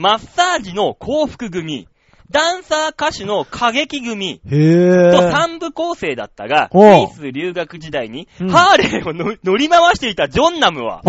[0.00, 1.86] マッサージの幸福組、
[2.30, 5.30] ダンサー歌手の過激組、へぇとー。
[5.30, 11.02] 三部構成だったが、スイス留学時代に、うんハーレーをの 乗り回していたジョンナムは、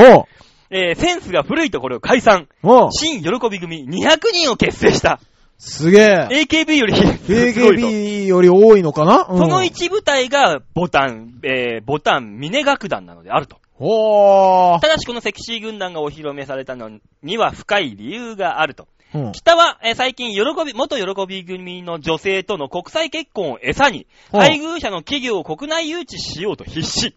[0.70, 2.50] えーセンスが古いところを解散。
[2.92, 5.22] 新喜び組200人を結成した。
[5.58, 6.28] すげえ。
[6.30, 9.26] AKB より AKB より多いのかな？
[9.30, 13.56] うんその一部隊がボタン、えー、ボタン、峰楽団なのであると。
[13.84, 14.80] おー。
[14.80, 18.88] ただしこのセクシー軍団がお披露目されたのには深い理由があると。
[19.14, 27.16] うん北は、えー最近、喜び、元喜び組の女性との国際結婚を餌に、うん配偶者の企業を国内誘致しようと必死。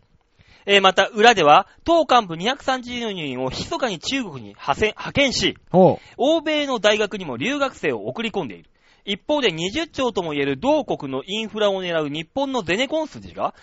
[0.66, 5.57] えーまた、裏では、党幹部230人を密かに中国に派遣派遣し、
[6.16, 8.70] 欧米の大学にも留学生を送り込んでいる。
[9.05, 13.55] 一方で20兆とも言える同国のインフラを狙う日本のゼネコン筋が、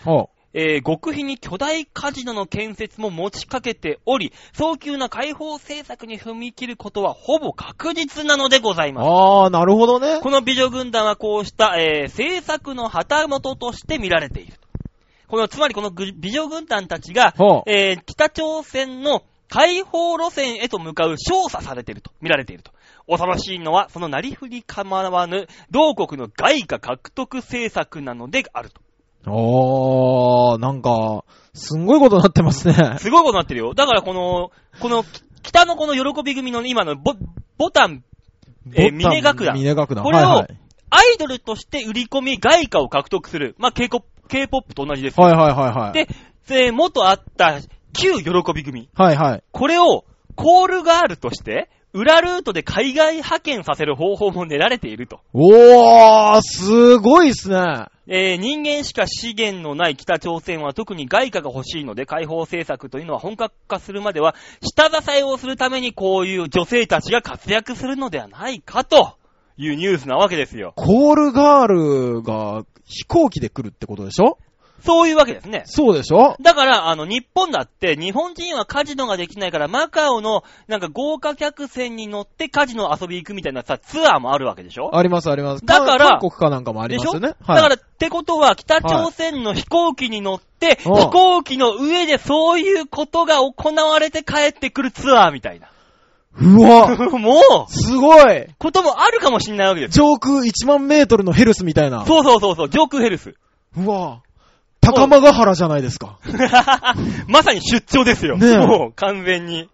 [0.54, 9.08] えー極秘に巨大カジノの建設も持ちかけており、早急な開放政策に踏み切ることはほぼ確実なのでございます。
[9.08, 10.20] あー、なるほどね。
[10.22, 14.54] この美女軍団はこうした、えー政策の旗本として見られている。
[15.28, 17.34] この、つまりこのぐ美女軍団たちが、
[17.66, 22.72] えー北朝鮮の解放路線へと向かう調査されていると、見られていると。
[23.08, 28.82] 恐ろしいのは、そのなりふり構わぬ、同国の外貨獲得政策なのであると。
[29.28, 32.98] おー、なんか、すんごいことになってますね。
[33.00, 33.74] すごいことになってるよ。
[33.74, 35.04] だからこの、この、
[35.44, 37.14] 北のこの喜び組の今のボ、
[37.58, 38.04] ボタン、
[38.74, 40.04] えー峰楽団峰楽団。
[40.04, 40.58] これをはいはい。
[40.92, 43.56] アイドルとして売り込み外貨を獲得する。
[43.58, 45.26] まあ、K-POP K-POP と同じですよ。
[45.26, 45.94] はいはいはいはい。
[45.94, 46.08] で、
[46.50, 47.60] えー元あった
[47.94, 48.90] 旧喜び組。
[48.94, 49.44] はいはい。
[49.52, 50.06] これを
[50.36, 55.20] コールガールとして、裏ルートで海外派遣させる方法も練られていると。
[55.34, 57.86] おー、すごいっすね。
[58.08, 69.16] えー人間しか資源のない北朝鮮は特に外貨が欲しいので解放政策というのは本格化するまでは下支えをするためにこういう女性たちが活躍するのではないかと
[69.58, 70.74] いうニュースなわけですよ。
[70.76, 74.38] コールガールが飛行機で来るってことでしょ？
[74.84, 75.64] そういうわけですね。
[75.66, 76.36] そうでしょ？
[76.42, 84.96] だから、あの、日本だって、日本人はカジノができないから、マカオの、なんか豪華客船に乗ってカジノ遊び行くみたいなさ、ツアーもあるわけでしょ？
[84.98, 85.66] ありますあります。
[85.66, 87.30] だから韓国かなんかもありますよね。
[87.30, 95.68] だから、ってことは、北朝鮮の飛行機に乗って、うん飛行機の上でそういうことが行われて帰ってくるツアーみたいな。
[96.40, 100.06] うわ、 もう、すごいこともあるかもしんないわけですよ。
[100.14, 102.06] 上空1万メートルのヘルスみたいな。
[102.06, 103.34] そうそうそうそう、上空ヘルス。
[103.76, 104.22] うわ
[104.82, 106.20] 高間ヶ原じゃないですか。
[107.28, 108.38] まさに出張ですよ。
[108.38, 109.70] ねえもう、完全に。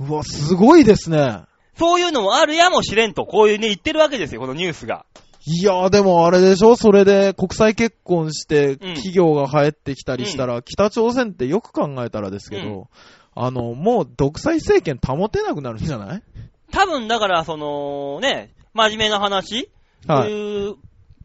[0.00, 1.42] うわ、すごいですね。
[1.78, 5.06] そういうのもあるやもしれんと、こういうね、言ってるわけですよ、このニュースが。
[5.46, 12.84] いやーでもあれでしょそれで国際結婚してん企業が入ってきたりしたら、北朝鮮ってよく考えたらですけど、うん
[13.34, 16.22] あの、もう独裁政権保てなくなるんじゃない？
[16.72, 19.70] 多分、だから、その、ね、真面目な話、
[20.06, 20.74] はいそういう、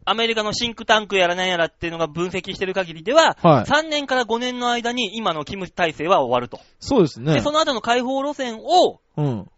[0.08, 6.60] アメリカのシンクタンクやらなんやらっていうのが分析してる限りでは、はい3年から5年の間に今のキム体制は終わると。
[6.78, 7.40] そうですねで、。
[7.40, 9.50] その後の解放路線を、うん。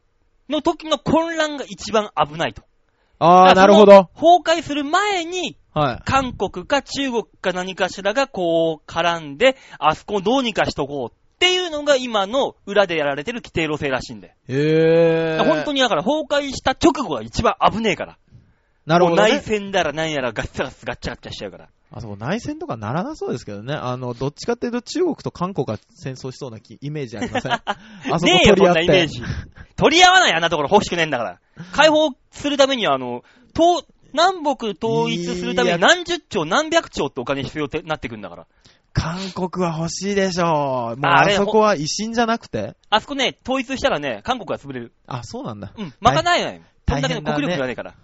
[0.49, 2.63] の時の混乱が一番危ないと。
[3.19, 4.09] あー、だからなるほど。
[4.15, 6.03] 崩壊する前に、はい。
[6.07, 14.35] 韓国か中国か何かしらがこう絡んで、あそこをどうにかしとこうっていうのが今の裏でやられてる規定路線らしいんで。
[14.49, 15.45] へー。
[15.45, 18.19] 本当にだから崩壊した直後が一番危ねえから。
[18.88, 19.42] なるほど、もう内ね。
[19.44, 21.68] 戦だら何やらガッサガッガッチャガッチャしちゃうから。
[21.90, 23.74] あそこ内戦とかならなそうですけどね。
[23.74, 27.53] あの、どっちかっていうと中国と韓国が戦争しそうな気イメージありません？
[27.53, 27.62] あ
[28.18, 29.07] そこねえよ、取り合ってそんなイメー。
[29.07, 29.22] ジ。
[29.77, 31.40] 取り合わない、あんなところ欲しくねえんだから。
[31.72, 33.22] 解放するためには、あの、
[33.55, 38.46] 東、南北統一するために何十兆、何百兆ってお金必要ってなってくんだから。
[38.94, 41.01] 韓国は欲しいでしょう。
[41.01, 44.92] もうあそこは維新じゃなくてあそこね、統一したらね、韓国は潰れる。
[45.07, 45.72] あ、そうなんだ。
[45.77, 46.61] うん、まかないのよ。
[46.88, 47.94] こんだけの国力がねえから。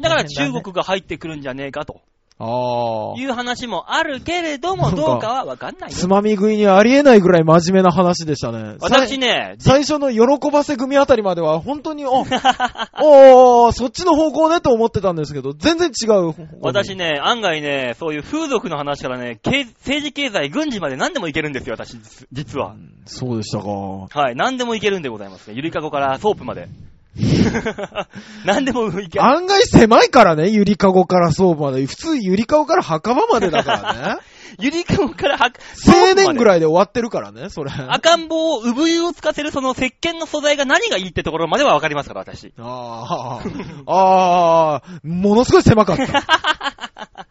[0.00, 2.00] だから中国が入ってくるんじゃねえかと
[2.38, 3.20] ああ。
[3.20, 5.96] いう話もあるけれども、どうかはわかんないよ。
[5.96, 8.76] つまみ食いにありえないぐらい真面目な話でしたね。
[8.80, 12.22] 私ね、最初の喜ばせ組あたりまでは本当に、お、
[13.04, 16.34] おーそっちの方向ねと思ってたんですけど、全然違う。
[16.60, 22.74] 私ね、案外ね、そういう風俗の話からね、経政治経済、軍事まで何でもいけるんですよ、私、実実は。
[23.04, 23.68] そうでしたか。
[23.68, 25.54] はい、何でもいけるんでございますね。
[25.54, 26.68] ゆりかごからソープまで。
[28.44, 29.24] 何でもいける。
[29.24, 31.84] 案外狭いからね、ゆりかごからソープまで。
[31.86, 34.16] 普通ゆりかごから墓場までだからね。
[34.58, 35.50] ゆりかごからは、
[35.86, 36.44] 青年ぐい。
[36.44, 37.70] らいで終わってるからね、それ。
[37.70, 42.52] 赤ん坊を産湯をつかせるその石鹸の素材が何がいいってところまではわかりますから、私。
[42.58, 43.40] あ
[43.86, 46.06] あ、ああ、ものすごい狭かった。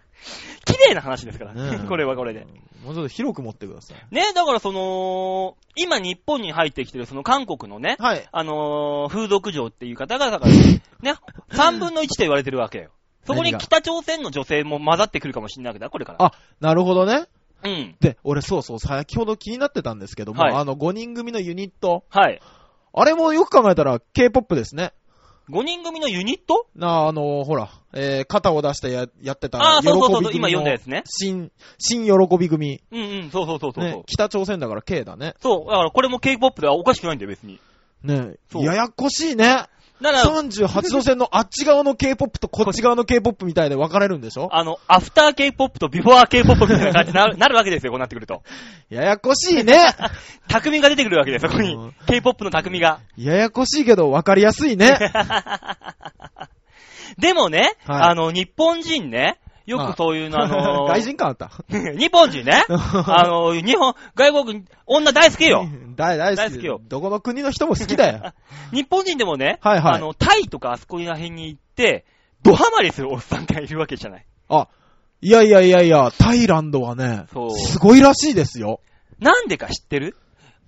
[0.65, 2.45] 綺麗な話ですから、ねえこれはこれで。
[2.83, 4.15] もうちょっと広く持ってください。
[4.15, 8.27] ね、だからその、今日本に入ってきてるその韓国のね、はい。
[8.31, 10.81] あのー風俗嬢っていう方々がね、
[11.51, 12.89] 3分の1と言われてるわけよ。
[13.25, 16.25] そこに何が北朝鮮の女性も混ざってくるかもしれないわけだ、これから。
[16.25, 17.25] あ、なるほどね。
[17.63, 17.95] うん。
[17.99, 22.41] で、俺そうそう、先ほど気になってたんですけども、はいあの5人組のユニット、はい。
[22.93, 24.91] あれもよく考えたら K-POP ですね。
[25.51, 26.65] 5人組のユニット？
[26.75, 31.03] なあ、あのほら、えー、肩を出してややってた、ああ、そうそうそうそう、喜び組の今読んだやつね。
[31.05, 32.81] 新、新喜び組。
[32.91, 33.83] うんうん、そうそうそうそう。
[33.83, 35.35] ね、北朝鮮だから K だね。
[35.41, 37.59] そう、だからこれも K-POP ではおかしくないんだよ、別に。
[38.03, 39.65] ねややこしいね。
[40.01, 44.49] だから、38度線のあっち側の K-POP とこっち側の K-POP みたいで分かれるんでしょ？
[44.51, 48.41] あの、アフター K-POP とビフォー K-POP みたいな感じになる なるわけですよ、こうなってくると。
[48.89, 49.77] ややこしいね。
[50.49, 51.95] 匠が出てくるわけですよ、そこにうん。
[52.07, 52.99] K-POP の匠が。
[53.17, 54.97] ややこしいけど分かりやすいね。
[57.19, 61.51] でもね、はいあの、日本人ね、よくそういうの、あのー 外人感あった。
[61.69, 65.65] 日本人ね、 あの、日本、外国、女大好きよ。
[65.95, 68.33] 大大好き大好きよどこの国の人も好きだよ。
[68.73, 72.05] 日本人でもね、はいはいあの、タイとかあそこら辺に行って、
[72.43, 74.25] ドハマりするおっさんがいるわけじゃない。
[74.49, 74.67] あ、
[75.21, 78.79] いやいやいやいや、タイランドはねそう、すごいらしいですよ。
[79.19, 80.17] なんでか知ってる？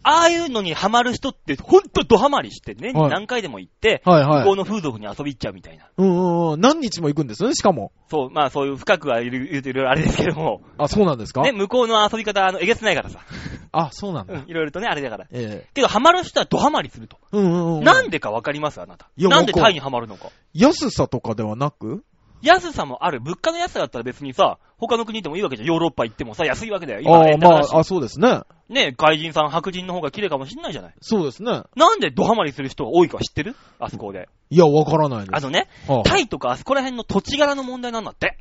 [0.03, 5.85] ああいうのにハマる人って、ほんとドハマりして、年に何回でも行って、はいはい向こうの風俗に遊び行っちゃうみたいな。
[5.97, 6.61] うんうんうん。
[6.61, 7.91] 何日も行くんですよね、しかも。
[8.09, 11.41] そう、まあそういう深くは言う言うといろいろあれですけども、あ、そうなんですか？
[11.41, 13.19] ね、向こうの遊び方、あの、えげつないからさ。
[13.71, 14.33] あ、そうなんだ。
[14.33, 15.25] うん、いろいろとね、あれだから。
[15.31, 17.17] えけど、ハマる人はドハマりすると。
[17.33, 17.83] えうんうんうん。
[17.83, 18.81] なんでかわかります？
[18.81, 19.09] あなた。
[19.17, 20.29] なんでタイにハマるのか。
[20.53, 22.03] 安さとかではなく？
[22.43, 23.19] 安さもある。
[23.21, 25.67] 物価の安さだったら別にさ、他の国でもいいわけじゃん。
[25.67, 26.99] ヨーロッパ行ってもさ、安いわけだよ。
[26.99, 28.41] 今、ああ、まあ、あ、そうですね。
[28.69, 30.93] ね、外人さん、白人の方が綺麗かもしんないじゃない。
[31.01, 31.63] そうですね。
[31.75, 33.56] なんでドハマりする人が多いか知ってる？
[33.79, 34.29] あそこで。
[34.49, 35.29] いや、わからないです。
[35.34, 38.38] あのね、はあタイとかあそこら辺の土地柄の問題なんだって。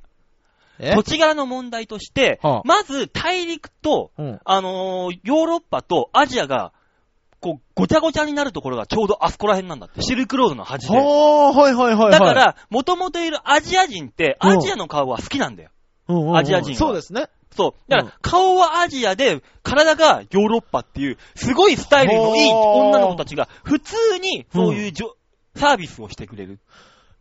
[0.78, 0.94] え？
[0.94, 4.40] 土地柄の問題として、はあまず大陸と、うん。
[4.44, 6.72] あのーヨーロッパとアジアが、
[7.42, 10.00] こう、ごちゃごちゃになるところがちょうどあそこら辺なんだって。
[10.00, 10.96] シルクロードの端で。
[10.96, 12.10] はあ、はいはいはいはい。
[12.12, 15.70] だか、ら、もともといるアジア人って、うんアジアの顔は好きなんだよ。
[16.36, 17.26] アジア人はそうですね。
[17.50, 17.90] そう。
[17.90, 25.16] だかうんら、顔はアジアで、体がヨーロッパっていう、すごいスタイルのいい女の子たちが、普通に、そういうじょ、
[25.56, 26.60] サービスをしてくれる。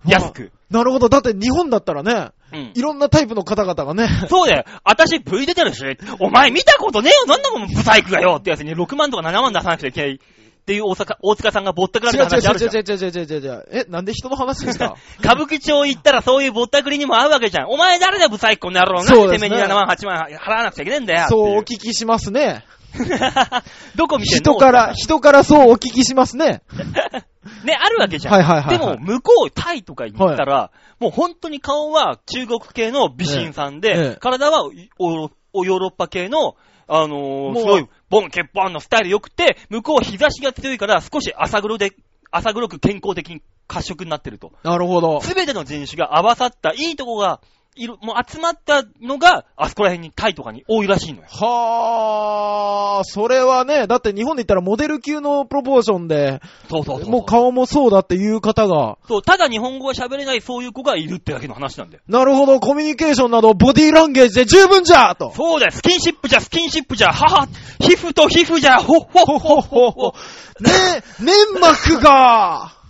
[0.06, 0.52] 安く。
[0.70, 1.10] なるほど。
[1.10, 2.82] だって日本だったらね、うんい。
[2.82, 4.66] ろんなタイプの方々がね、そうだよ。
[4.84, 5.84] 私 V 出てるし、
[6.20, 10.20] お前見たことねえよなんだこのブサイクがよってやつに6万とか7万出さなくちゃいけない。
[10.62, 12.76] っていう大阪、大塚さんがぼったくられた話あるじゃん。
[12.76, 13.68] 違う違う違う違う違う違う。
[13.72, 17.70] え、なんで人の話にした歌舞伎町行ったらそういうぼったくりにも合うわけじゃん。
[17.70, 19.04] お前誰だよブサイクこの野郎。
[19.04, 21.28] そうですねてめえに7万8万払わなくちゃいけねえんだよ。
[21.30, 22.64] そうお聞きしますね。
[23.96, 24.54] どこ見てんの？
[24.54, 26.62] 人から、人からそうお聞きしますね。
[27.64, 28.34] ね、あるわけじゃん。
[28.34, 34.64] はいはいはいはいでも、向こう、タイとかに行ったら、もう本当に顔は中国系の美人さんで、ええええ体は
[35.00, 36.56] おおヨーロッパ系の、
[36.88, 41.92] あのー、もうすごい、ボン、ケッポンのスタイル良くて、向こう日差しが強いから少し朝黒で、
[42.32, 44.52] 朝黒く健康的に褐色になってると。
[44.64, 45.22] なるほど。
[45.22, 47.42] すべての人種が合わさった、いいとこが、
[47.76, 51.28] いる、もう集まったのが、あそこら辺に、タイとかに多いらしいのよ。
[51.30, 57.10] はあ、それはね、だって日本で言ったらモデル級のプロポーションで、そうそうそうそう。
[57.10, 62.04] もう顔もそうだっていう方が、そう、ただ日本語が喋れないそういう子がいるってだけの話なんだよ。
[62.10, 65.32] なるほど、コミュニケーションなどボディーランゲージで十分じゃと。
[65.34, 67.48] そうだよ、スキンシップじゃ、スキンシップじゃ、はは、
[67.80, 70.14] 皮膚と皮膚じゃ、ほっほっほっほっほ。
[70.60, 72.81] ね、粘膜が、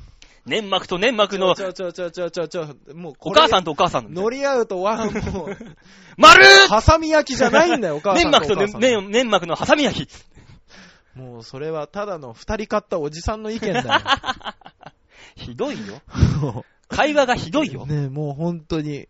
[0.45, 2.65] 粘膜と粘膜のち、ょちょちょちょちょちょ、
[2.95, 4.23] もうこおれ、母さんとお母さんのみたいな。
[4.23, 5.57] 乗り合うとは、もう、
[6.17, 10.09] 丸ハサミ焼きじゃないんだよ、お母さん 粘膜と粘粘膜のハサミ焼き。
[11.15, 14.01] もうそれはただの二人買ったおじさんの意見だ
[15.35, 16.01] ひどいよ。
[16.41, 16.65] よ。
[16.87, 17.85] 会話がひどいよ。
[17.85, 19.07] ねえ、もう本当に、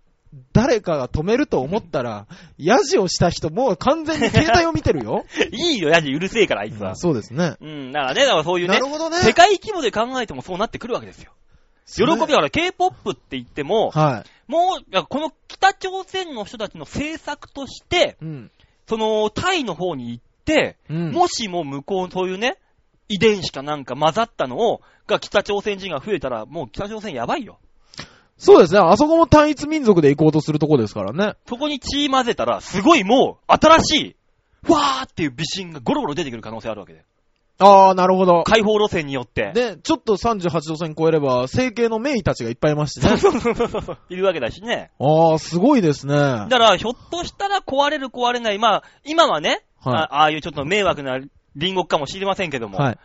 [0.53, 2.25] 誰かが止めると思ったら、
[2.57, 5.25] ヤジをした人、もう完全に携帯を見てるよ。
[5.51, 6.95] いいよ、ヤジうるせえから、あいつは。
[6.95, 7.55] そうですね。
[7.59, 9.17] うん、だからね、だからそういうねなる、ほどね。
[9.17, 11.31] 世界規模で考えてもそうなってくるわけですよ。
[11.93, 18.25] 喜びだから K-POP って言っても、はもう、この北朝鮮の人たちの政策として、い。
[18.25, 18.51] うん。
[18.87, 21.11] その、タイの方に行って、うん。
[21.11, 22.57] もしも向こうそういうね、
[23.09, 27.59] 遺伝子かなんか混ざったのを、が北朝鮮人が増えたら、もう北朝鮮やばいよ。
[28.41, 28.79] そうですね。
[28.79, 31.35] あそこも単一民族で行こうとするとこですからね。
[31.47, 34.15] そこに血混ぜたら、すごいもう、新しい、
[34.67, 37.03] わーっていう美人がゴロゴロ出てくる可能性あるわけで。
[37.59, 38.43] ああ、なるほど。
[38.43, 39.51] 解放路線によって。
[39.53, 43.15] で、ちょっと38度線超えれば、整形の名医たちがいっぱいいますしね。
[43.17, 43.97] そうそうそうそう。
[44.09, 44.89] いるわけだしね。
[44.99, 46.15] ああ、すごいですね。
[46.15, 48.57] だから、ひょっとしたら壊れる壊れない。
[48.57, 51.19] まあ、今はね、はいあああいうちょっと迷惑な
[51.53, 52.97] 隣国かもしれませんけども、はい。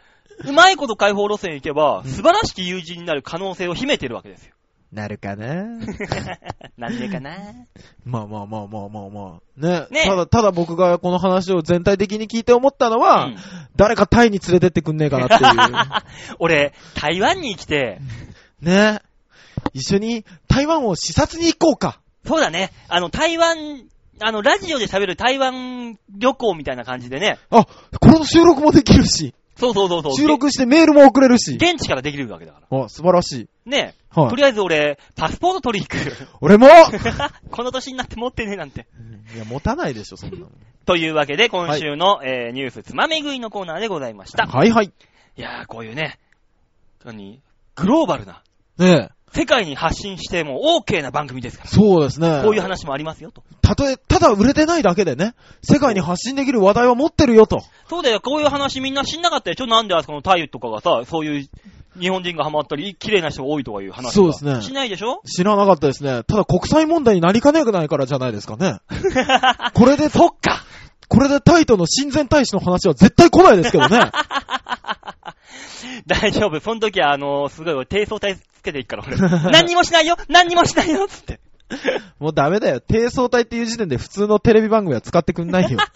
[0.47, 4.56] うまいこと解放路線行けば、うん素晴らしき友人になる可能性を秘めてるわけですよ。
[4.93, 5.65] なるかな？
[6.79, 7.37] なんでかな？
[8.05, 9.61] まあまあまあまあまあまあ。
[9.61, 9.87] ね。
[9.91, 13.37] ねただ、ただ僕がこの話を全体的に聞いて思ったのは、うん
[13.77, 16.07] 誰かタイに連れてってくんねえかなって
[16.39, 18.01] 俺、台湾に来て、
[18.63, 18.69] いう。
[18.71, 19.01] ね。
[19.75, 22.01] 一緒に台湾を視察に行こうか。
[22.25, 23.83] そうだね、あの、台湾、
[24.21, 30.13] あの、ラジオで喋る台湾旅行みたいな感じでね、あ、これの収録もできるし、そうそうそうそう。
[30.15, 31.57] 収録してメールも送れるし。
[31.57, 32.85] げ現地からできるわけだから。
[32.85, 33.71] あ、素晴らしい。
[33.71, 34.29] ねはい。
[34.31, 36.29] とりあえず俺、パスポート取り行く。
[36.41, 36.69] 俺も？
[37.51, 38.87] この年になって持ってねえなんて。
[39.35, 40.49] いや、持たないでしょ、そんなの。
[40.85, 44.47] というわけで、今週の、えーニュースつまみ食いのコーナーでございました。
[44.47, 44.87] はいはい。
[44.87, 46.19] いやー、こういうね、
[47.05, 47.41] 何？
[47.75, 48.43] グローバルな、
[48.79, 49.16] ねえ。
[49.37, 51.71] 世界に発信しても OK な番組ですから。
[51.71, 52.41] そうですね。
[52.43, 53.43] こういう話もありますよと。
[53.61, 57.61] たとえ、ただ売れてないだけでね、世界に発信できる話題は持ってるよと。
[57.91, 61.49] そうだよ、こういう話みんな知んなかったでしょなんであそこのタイとかがさ、そういう
[62.01, 65.21] 日本人がハマったり、綺麗な人が多いとかいう話そうですねしないでしょ？
[65.27, 66.23] 知らなかったですね。
[66.25, 68.79] ただ国際問題になりかねないからじゃないですかね。
[69.75, 70.63] これで、そっか
[71.09, 74.01] これでタイとの親善大使の話は絶対来ないですけどね。
[76.07, 76.61] 大丈夫。
[76.61, 79.17] その時は、あのーすごい俺、低層体つけていくから、俺。
[79.51, 81.41] 何にもしないよ何にもしないよつって。
[82.19, 82.81] もうダメだよ。
[82.81, 85.79] 低層体っていう時点で普通のテレビ番組は使ってくんないよ。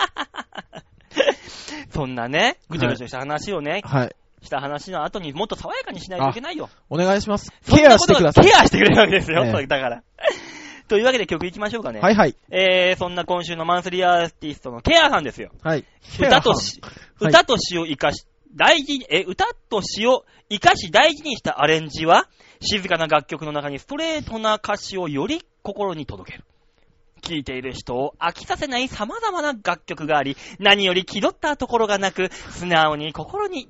[1.92, 4.14] そんなね、ぐちゃぐちゃした話をね、はい。
[4.42, 6.70] した話の後にもっと爽やかにしないといけないよ。
[6.88, 7.52] お願いします。
[7.62, 8.46] そんケアしてください。
[8.46, 9.44] ケアしてくれるわけですよ。
[9.44, 10.02] ええそれだから。
[10.88, 12.00] というわけで曲いきましょうかね。
[12.00, 12.34] はいはい。
[12.50, 15.50] えー、そんな今週のマンスリーアーティストのケアさんですよ。
[15.62, 15.84] はい。
[16.18, 16.92] 歌とし、はい
[17.22, 18.24] 歌と詩を生かし、
[18.56, 22.28] 大事に、え、歌と詩を生かし大事にしたアレンジは、
[22.60, 26.44] 静かな楽曲の中にストレートな歌詞をより心に届ける。
[27.20, 33.68] 聴いている人を飽きさせない様々な楽曲があり、何より気取ったところがなく、素直に心に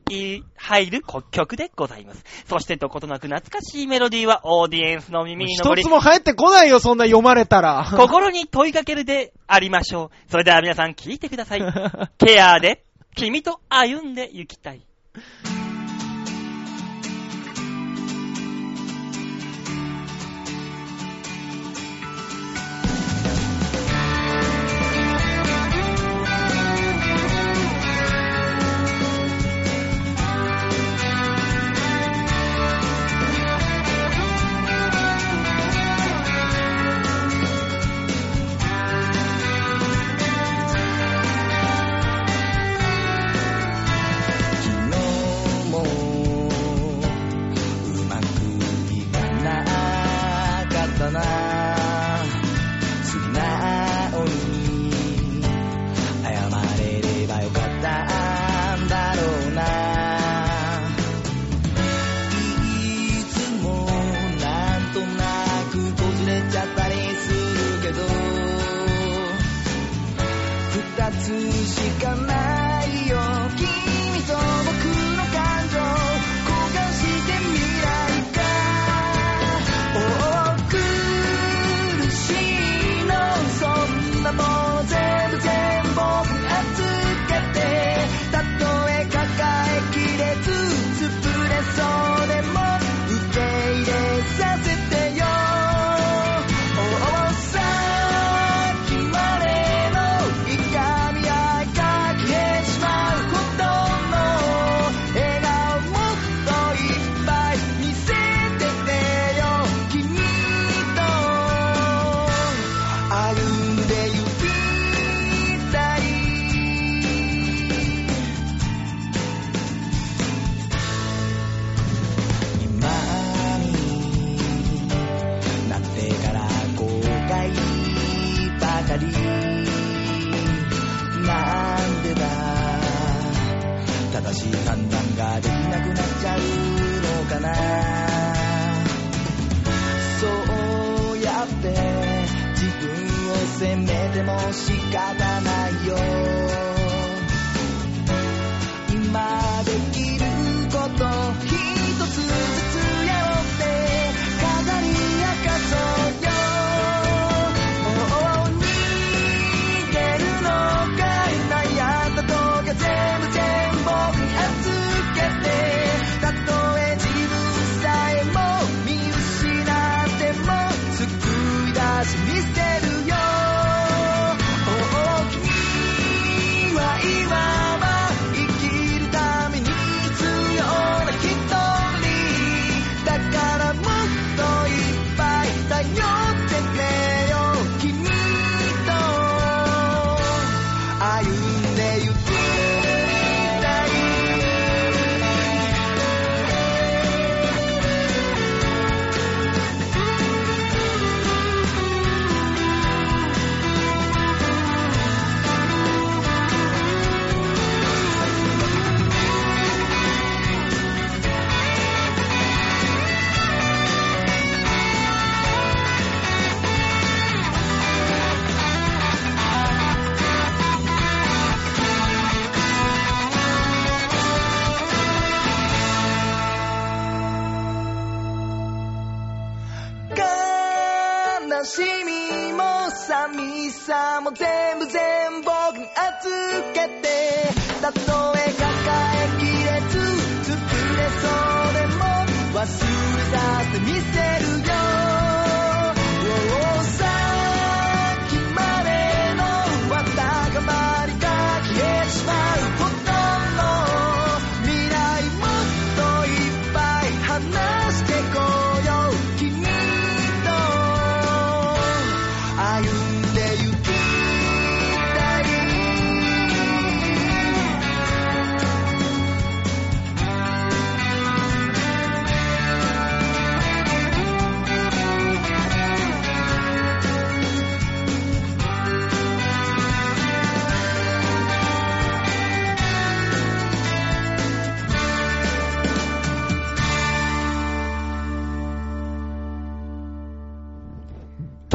[0.57, 2.25] 入る曲でございます。
[2.47, 7.85] そしてどことなく懐かしいメロディーはオーディエンスの耳に残り一つ、も入ってこないよ、そんな読まれたら。
[7.97, 10.31] 心に問いかけるでありましょう。
[10.31, 11.61] それでは皆さん聞いてください。
[12.19, 12.85] ケアで、
[13.17, 14.87] 君と歩んで行きたい。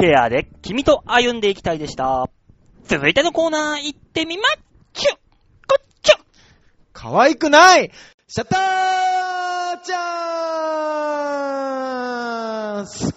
[0.06, 2.30] ケアで君と歩んでいきたいでした。
[2.84, 4.46] 続いてのコーナー行ってみまっ
[4.94, 5.10] ちゅ
[5.68, 6.14] こっちゅ
[6.94, 7.90] 可愛くない
[8.28, 8.60] シャッター
[9.84, 9.96] チャ
[12.82, 13.16] ンス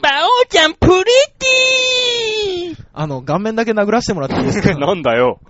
[0.00, 0.92] バオちゃんプリ
[1.38, 4.70] ティあの、顔面だけ殴らしてもらっていいですか？
[4.70, 5.40] ー なんだよ。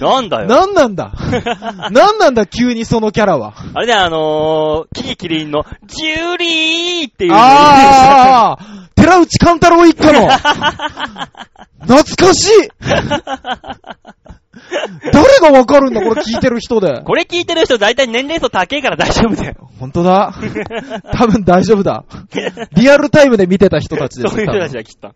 [0.00, 0.46] なんだよ。
[0.48, 1.12] なんなんだ？
[1.90, 2.46] なんなんだ？
[2.46, 3.54] 急にそのキャラは。
[3.74, 7.32] あれだよ、あのー、キキキリンの、ジュリーっていう。
[7.34, 10.28] ああ、寺内勘太郎一家の、
[11.80, 12.68] 懐かしい
[15.12, 17.00] 誰がわかるんだ、これ聞いてる人で。
[17.02, 19.70] これ聞いてる人大体年齢層高いから大丈夫だよ。
[19.78, 20.34] 本当だ。
[21.16, 22.04] 多分大丈夫だ。
[22.72, 25.14] リアルタイムで見てた人たちですそういう人たちだ、きっと。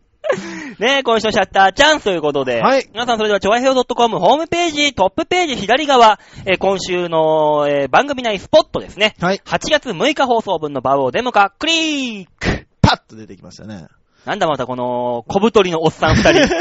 [0.79, 2.61] ねえ、今週のシャッターチャンスということで。
[2.63, 9.15] はい皆さんそれでは、ちょわへよ .com ホームページ、トップページ左側、えー今週の、えー番組内スポットですね。
[9.21, 9.41] はい。
[9.45, 12.62] 8月6日放送分のバオデモカ、クリーク
[12.93, 13.87] パッと出てきましたね。
[14.27, 16.55] なんだまたこの、小太りのおっさん二人。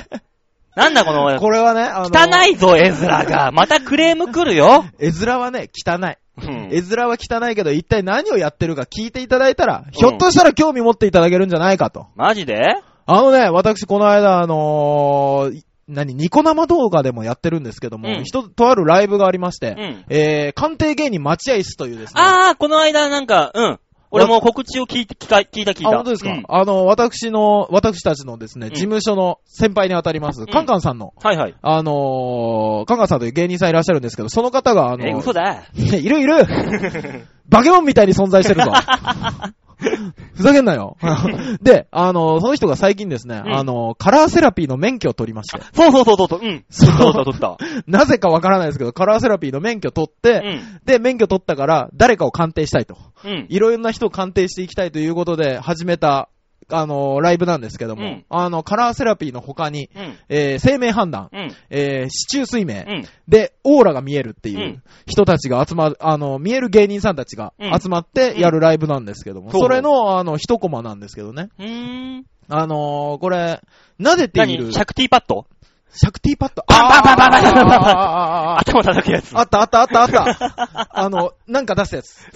[0.76, 3.50] なんだこの、これはね、あの、汚いぞ、絵面が。
[3.52, 4.84] またクレーム来るよ。
[4.98, 6.16] 絵面はね、汚い。
[6.42, 12.06] うん絵面は汚いけど、一体何をやってるか聞いていただいたら、ひょっとしたら興味持っていただけるんじゃないかと。
[12.14, 12.60] マジで？
[13.06, 20.04] あのね、私この間、あのーい何、ニコ生動画でもやってるんですけども、うん一つとあるライブがありまして、うん。
[20.08, 22.20] えー、鑑定芸人待合室というですね。
[22.22, 23.80] あー、この間なんか、うん。
[24.12, 25.90] 俺も告知を聞いて、聞か聞いた聞いた。
[25.90, 31.54] あ、本当ですか、うんあの、私の、私たちのですね、ん事務所の先輩にあたります、カンカンさんの、はいはい。
[31.62, 35.62] あのー、カンカンさんという芸人さんいらっしゃるんですけど、その方が、あのえ、嘘だ。
[35.74, 36.46] いるいる
[37.48, 38.72] バケモンみたいに存在してるぞ。
[40.34, 40.96] ふざけんなよ。
[41.62, 46.40] で、あの、その人が最近ですね、うんあの、カラーセラピーの免許を取りまして、そうそうそうそうそう。
[46.42, 46.64] うん。
[46.70, 50.38] そう取った取った なぜかわからないですけど、カラーセラピーの免許取って、た。
[50.40, 50.60] うん。
[50.84, 52.96] で、免許取ったから、誰かを鑑定したいと。
[53.24, 53.46] うん。
[53.48, 56.28] いろいろな人を鑑定していきたいということで、始めた、
[56.72, 60.14] あの、ライブなんですけども、うんあの、カラーセラピーの他に、うん。
[60.28, 61.52] えー、姓名判断、うん。
[61.70, 63.04] えー、四柱推命、うん。
[63.28, 71.48] で、オーラが見えるっていううん人たちが集まる、あの、見える芸人さんたちがうん集まってやるライブなんですけども、それの、あの、一コマなんですけどね。
[71.58, 72.26] うーん。
[72.52, 73.60] あのーこれ、
[74.00, 74.72] 撫でている何？
[74.72, 75.46] シャクティパッド？
[75.92, 76.64] シャクティーパッド。
[76.68, 79.36] あンバンバンバンバンバンバン頭叩くやつ。
[79.36, 80.88] あったあったあったあった。
[80.90, 82.26] あの、なんか出すやつ。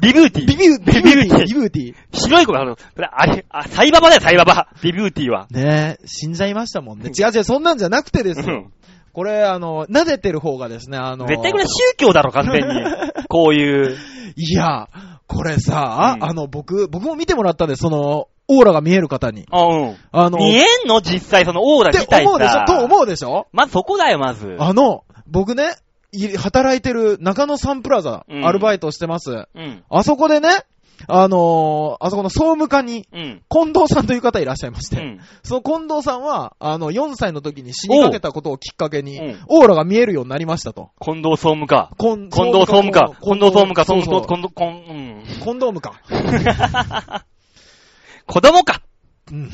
[0.00, 0.46] ビビューティー。
[0.46, 1.02] ビビューティー。
[1.02, 1.46] ビビューティー。
[1.46, 1.94] ビビューティー。
[2.12, 2.76] 白い子があの、
[3.12, 4.68] あれ、あ、サイババだよ、サイババ。
[4.82, 5.46] ビビューティーは。
[5.50, 7.10] ねえ、死んじゃいましたもんね。
[7.18, 8.70] 違う違う、そんなんじゃなくてですよ。
[9.12, 11.26] これ、あの、撫でてる方がですね、あの。
[11.26, 12.68] 絶対これ宗教だろ、完全に。
[13.28, 13.96] こういう。
[14.36, 14.88] いや、
[15.26, 19.46] これさ、あの、僕、僕も見てもらったんで、その、オーラが見える方に。
[19.50, 19.96] あ、うん。
[20.10, 21.00] あの、見えんの？
[21.02, 22.64] 実際そのオーラって自体思うでしょさ。
[22.66, 23.46] と思うでしょ？
[23.52, 24.56] まずそこだよ、まず。
[24.58, 25.74] あの、僕ね、
[26.12, 29.30] い働いてる中野サンプラザ、うんアルバイトしてます。
[29.30, 29.84] うん。
[29.90, 30.48] あそこでね、
[31.06, 33.42] あのーあそこの総務課に、うん。
[33.50, 35.20] 近藤さんという方いらっしゃいまして、うん。
[35.42, 40.88] その近藤さんは、あの、4歳の時に死にかけたことをきっかけに、うんオーラが見えるようになりましたと。
[41.04, 41.90] 近藤総務課。
[42.00, 43.10] 近近藤総務課。
[43.22, 45.22] 近藤総務課、近藤、近藤、近藤、うん。
[45.24, 45.92] 近藤務か。
[48.28, 48.82] 子供か。
[49.32, 49.50] うん。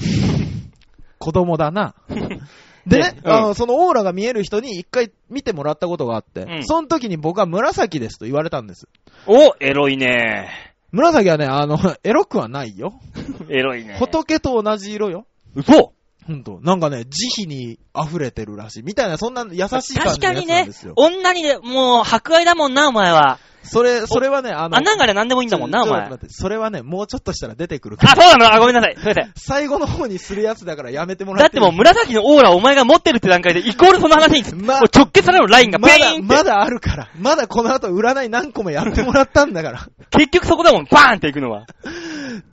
[1.19, 1.95] 子供だな。
[2.87, 8.89] でね、うんあの、そのオーラが見える人に一回見てもらったことがあって、うんその時に僕は紫ですと言われたんです。
[9.27, 10.51] お、エロいね。
[10.91, 13.01] 紫はね、あの、 エロくはないよ。
[13.49, 13.97] エロいね。
[13.99, 15.27] 仏と同じ色よ。
[15.55, 15.93] 嘘
[16.27, 16.59] ほんと。
[16.63, 18.83] なんかね、慈悲に溢れてるらしい。
[18.83, 23.39] みたいな、そんな優しい感じのやつ確かにねなんですよ。、女にね、もう、博愛だもんな、お前は。
[23.65, 26.03] それ、それはね、あの、穴がね、何でもいいんだもんな、お前。
[26.03, 28.23] あ、ちょちょっと待ってそれはね、もうちょっとしたら出てくるから。
[28.23, 28.55] そうなの？
[28.55, 28.97] あ、ごめんなさい。
[28.97, 29.33] すいません。
[29.37, 36.23] 最後の方にするやつだからやめてもらっいいだっててもう紫のオーラをお前が持ってるって段階で、イコールその話に、まもう直結されるラインがペまだ、ーンって。
[36.23, 37.09] まだあるから。
[37.19, 39.89] まだこの後占い何個もやってもらったんだから。
[40.11, 41.67] 結局そこだもん、バーンっていくのは。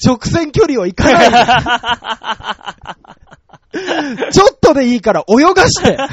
[0.03, 1.38] 直線距離を行かないで。
[4.32, 5.97] ちょっとでいいから泳がして。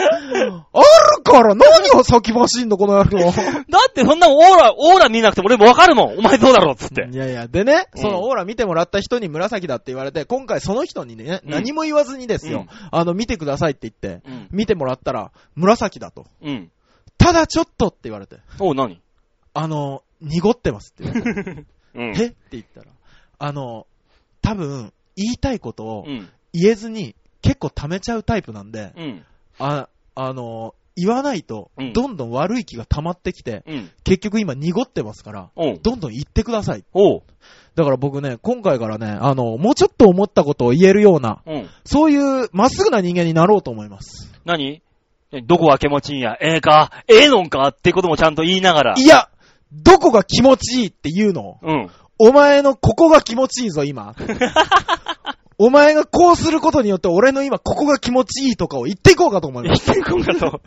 [0.00, 0.82] あ
[1.16, 3.18] るから何を先走んの、この野郎。
[3.68, 6.18] だってそんなオーラ、オーラ見なくても俺もわかるもん。
[6.18, 7.08] お前そうだろ、つって。
[7.10, 14.48] いやいや、でね、うんそのオーラ見てもらった人に紫だって言われて、今回その人にね、うん何も言わずにですよ、あの、見てくださいって言って、うん。
[14.50, 16.26] 見てもらったら、紫だと。
[16.42, 16.70] うん。
[17.18, 19.00] ただちょっとって言われて、おう、何？
[19.52, 21.64] あの、濁ってますって言われて。
[21.94, 22.16] うん。
[22.16, 22.86] えって言ったら、
[23.38, 23.86] あの、
[24.42, 26.28] 多分、言いたいことをうん。
[26.52, 29.24] 言えずに結構溜めちゃうタイプなんで、うん。
[29.58, 33.90] あ、あの、言わないとうん、どんどん悪い気が溜まってきて、うん。
[34.04, 35.50] 結局今濁ってますから。
[35.56, 36.84] どんどん言ってください。
[37.76, 41.68] だから僕ね、今回からね、あの、もうちょっと思ったことを言えるような、うん。
[41.84, 44.30] そういうまっすぐな人間になろうと思います。
[44.44, 44.82] 何？
[45.32, 46.36] えどこが気持ちいいんや？
[46.40, 46.90] ええか？
[47.08, 47.68] ええのんか？
[47.68, 48.94] ってこともちゃんと言いながら。
[48.98, 49.30] いや、
[49.72, 51.58] どこが気持ちいいって言うの？
[51.62, 51.90] うん。
[52.18, 54.14] お前のここが気持ちいいぞ、今。
[55.62, 59.92] お前がこうすることによって俺の今ここが気持ちいいとかを言っていこうかと思います。
[59.92, 60.62] 言っていこうかと。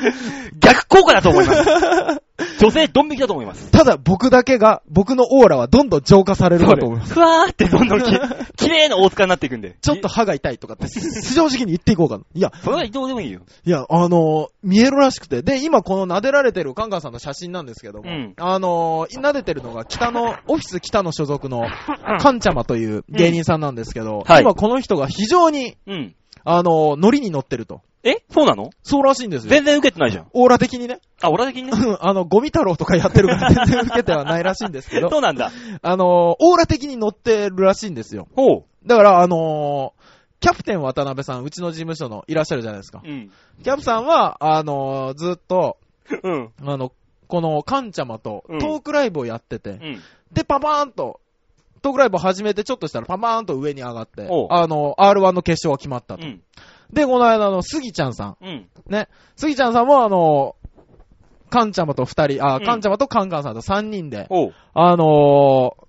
[0.60, 2.22] 逆効果だと思います。
[2.60, 3.70] 女性ドン引きだと思います。
[3.72, 7.14] ただ僕だけが、僕のオーラはどんどん浄化されるかと思います。
[7.14, 8.04] ふわーってどんどんき、
[8.56, 9.76] 綺麗な大塚になっていくんで。
[9.80, 12.24] ちょっと歯が痛いとかって、正直に言っていこうかな。
[12.34, 13.40] いや、それはどうでもいいよ。
[13.64, 15.42] いや、あのー見えるらしくて。
[15.42, 21.62] で、今この撫でられてるカンカンさんの写真なんですけども、うんあのー撫でてるのが北の、オフィス北の所属の
[22.20, 26.14] カンチャマという芸人さんなんですけど、はい今この人が非常に、うん。
[26.44, 27.82] あのーノリに乗ってると。
[28.08, 28.24] え？
[28.30, 28.70] そうなの？
[28.82, 29.50] そうらしいんですよ。
[29.50, 30.26] 全然受けてないじゃん。
[30.32, 31.00] オーラ的にね。
[31.20, 31.70] あ、俺だけに？
[31.70, 31.96] ね。
[32.00, 35.50] あの、ゴミ太郎とかやってるから 全然受けてはないらしいんですけど、そうなんだ。
[35.82, 36.06] あのー
[36.38, 38.28] オーラ的に乗ってるらしいんですよ。
[38.34, 40.02] ほだから、あのー
[40.40, 43.08] キャプテン渡辺さん、うちの事務所のいらっしゃるじゃないですかう。。
[43.08, 43.30] うん。
[43.64, 45.78] キャプさんは、あのーずっと、
[46.22, 46.50] うん。
[46.64, 46.92] あの、
[47.26, 50.00] このカンチャマとうんトークライブをやってて、うん。
[50.32, 51.20] で、パパーンと、
[51.82, 56.26] トークライブを始めてちょっとしたらパパーンと上に上がってあの、R1 の決勝が決まったと。
[56.26, 56.42] うん。
[56.92, 58.68] で、この間のスギちゃんさん、うん。
[58.86, 60.56] ね、スギちゃんさんもあの、
[61.50, 64.28] カンチャマと二人、あ、うんカンチャマとカンカンさんと三人で。
[64.74, 65.88] あのー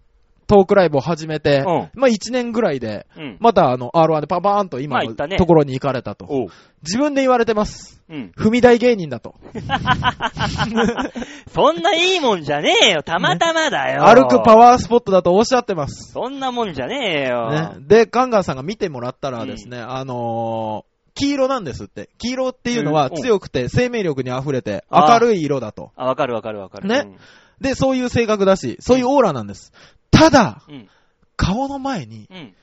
[0.50, 3.38] トークライブを始めて、うんまあ一年ぐらいで、うん。
[3.40, 6.26] またあの、R1 でパパーンと今のところに行かれたと。
[6.28, 6.48] おう。
[6.82, 8.02] 自分で言われてます。
[8.10, 8.32] うん。
[8.36, 9.36] 踏み台芸人だと。
[11.54, 13.04] そんないいもんじゃねえよ。
[13.04, 14.08] たまたまだよ。
[14.08, 16.14] 歩くパワースポットだとおっしゃってます。
[16.14, 17.52] そんなもんじゃねえよ。
[17.52, 17.70] ね。
[17.82, 20.89] で、ガンガンさんが見てもらったらですね、あのー
[21.20, 22.10] 黄色なんですって。
[22.18, 25.92] 黄色っていうのはうん強くて生命力に溢れて明るい色だと。
[25.98, 26.88] あ、わかるわかるわかる。
[26.88, 27.18] ね
[27.60, 29.74] で、そういう性格だし、そういうオーラなんです。
[30.12, 30.88] ただ、うん。
[31.36, 32.54] 顔の前に、うん。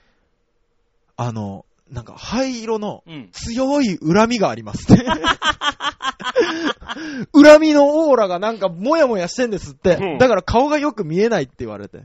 [1.18, 3.28] あの、なんか灰色のうん。
[3.32, 5.04] 強い恨みがありますって。
[7.34, 9.96] 恨みのオーラがなんかもやもやしてんですって。
[9.96, 12.04] うんだから顔がよく見えないって言われて。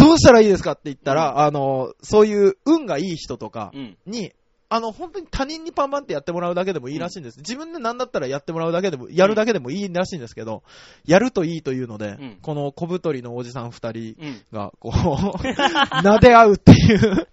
[0.00, 3.98] どうしたらいいですかって言ったら、あの、そういう運がいい人とかうん。
[4.06, 4.32] に、
[4.68, 7.38] あの、本当に他人にパンパンってやってもらうだけでもいいらしいんです。
[7.38, 10.62] 自分で何だったらやってもらうだけでも、やるだけでもいいらしいんですけど、
[11.04, 14.42] やるといいというので、うんこの小太りのおじさん二人うん。
[14.52, 14.92] が、こう、
[16.02, 17.28] 撫で合うっていう。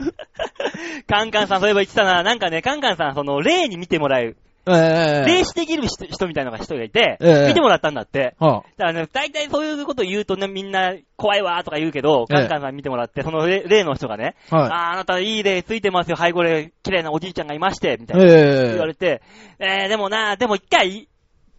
[1.08, 2.24] カンカンさん、そういえば言ってたな。
[2.24, 4.36] なんかね、カンカンさん、その、霊に見てもらう、
[4.68, 8.36] ええ霊視できる人人みたいなのが人がいて、ええ見てもらったんだって。
[8.40, 14.56] はだからね、大体そういうこと言うとね、みんな怖いわーとか言うけど、ええカンカンさん見てもらって、その霊霊の人がね、い。
[14.56, 14.64] はい。
[14.64, 18.24] あーあなたいい霊ついてますよ、背後霊、綺麗なおじいちゃんがいまして、みたいな。
[18.26, 19.22] ええ言われて、
[19.60, 21.06] えー、でもな、でも一回、っ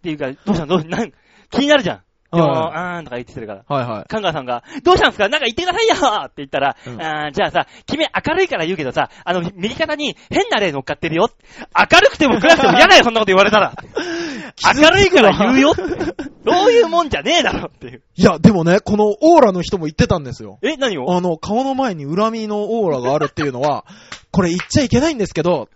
[0.03, 0.79] ていうか、どうしたの？
[0.79, 1.13] どうなん
[1.51, 2.04] 気になるじゃん。
[2.35, 3.64] でも、はあーんとか言ってるから。
[3.66, 4.05] はいはい。
[4.09, 5.28] カンガーさんが、どうしたんですか？
[5.28, 11.28] なんか言ってくださいよって言ったら、うんあーじゃあさ、君明るいから言うけどさ、あの、右肩に変な霊乗っかってるよ。
[11.76, 13.72] 明るくても暗くても嫌だよ、そんなこと言われたら。
[14.80, 15.82] 明るいから言うよって。
[16.47, 18.03] そういうもんじゃねえだろっていう。
[18.14, 20.59] いや、でもね、このオーラの人も言ってたんですよ。
[20.62, 21.12] え、何を？
[21.16, 23.85] あの、顔の前に恨みのオーラがあるっていうのは、
[24.30, 25.68] これ言っちゃいけないんですけど、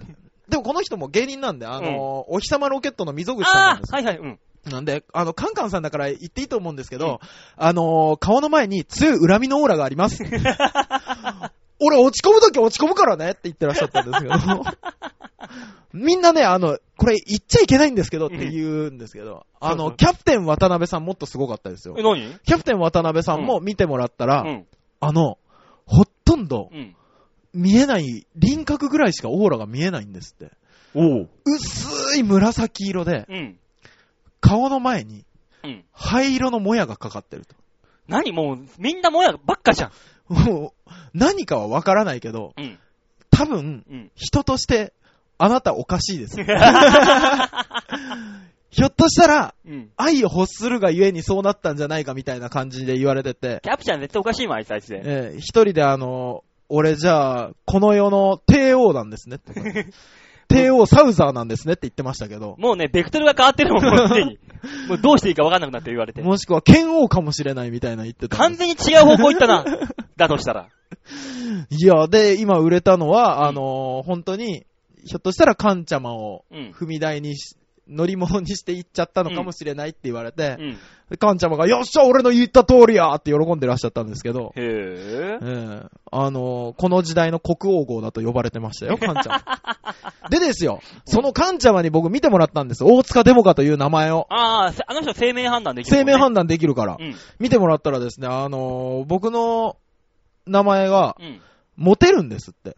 [0.48, 4.38] でもこの人も芸人なんで、あの、お日様ロケットの溝口さんなんですはいはい、うん。
[4.66, 7.20] なんで、あの、カンカンさんだから言っていいと思うんですけど、
[7.56, 10.22] あのー顔の前に強い恨みのオーラがあります。
[11.80, 14.34] 俺落ち込むとき落ち込むからねって言ってらっしゃったんですけど、
[15.92, 22.02] みんなね、あの、これ言っちゃいけないんですけどって言うんですけど、あの、キャプテン渡辺さんもっとすごかったですよえ、。
[22.02, 22.38] 何？
[22.44, 24.66] キャプテン渡辺さんも見てもらったら、うん。
[25.00, 25.38] あの、
[25.86, 26.96] ほとんどうん。
[27.54, 30.52] 見えない、輪郭ぐらいしかオーラが見えないんですって。
[30.94, 31.28] おう。
[31.44, 33.58] 薄い紫色で、うん。
[34.40, 35.24] 顔の前に
[35.64, 35.84] うん。
[35.92, 37.54] 灰色のもやがかかってると。
[38.06, 38.32] 何？
[38.32, 39.90] もう、みんなもやばっかじゃ
[40.28, 40.34] ん。
[40.34, 42.78] もう、何かはわからないけど、うん。
[43.30, 44.10] 多分、うん。
[44.14, 44.92] 人として、
[45.36, 46.36] あなたおかしいです。
[48.70, 49.90] ひょっとしたら、うん。
[49.96, 55.00] 愛を欲するがゆえにそうなったんじゃないかみたいな感じで言われてて、キャプチャー絶対おかしいもん、あいつあいつで。
[55.04, 59.52] えー一人であの、俺じゃあ、この世の帝王なんですねって。
[60.48, 64.38] 帝王サウザーなんですねって言ってましたけど、もうね、ベクトルが変わってるもん、もうすでに。
[64.88, 66.22] もうどうしていいか分かんなくなって言われて。
[66.22, 68.54] もしくは剣王かもしれないみたいな言ってたん完。
[68.54, 69.64] 全に違う方向行ったな。
[70.16, 70.68] だとしたら。
[71.70, 74.64] いや、で、今売れたのは、あのー本当に、
[75.04, 76.72] ひょっとしたらカンチャマをうん。
[76.72, 77.56] 踏み台にし、
[77.88, 80.78] 乗り物にして行っちゃったのかもしれないって言われてう、ん。
[81.10, 89.42] でカンちゃまが、よっしゃ、俺の言った通りやって喜んでらっしゃったんですけど、へえぇえあのーこの時代の国王号だと呼ばれてましたよ、 カンちゃ
[90.22, 90.28] ま。
[90.30, 92.84] でですよ、そのカンちゃまに僕見てもらったんです。
[92.84, 94.26] 大塚デモカという名前を。
[94.28, 96.96] ああ、せあの人生命判断できるね、生命判断できるから。
[97.00, 97.14] うん。
[97.38, 99.76] 見てもらったらですね、あのー僕の
[100.46, 101.40] 名前が、うん。
[101.76, 102.76] モテるんですって。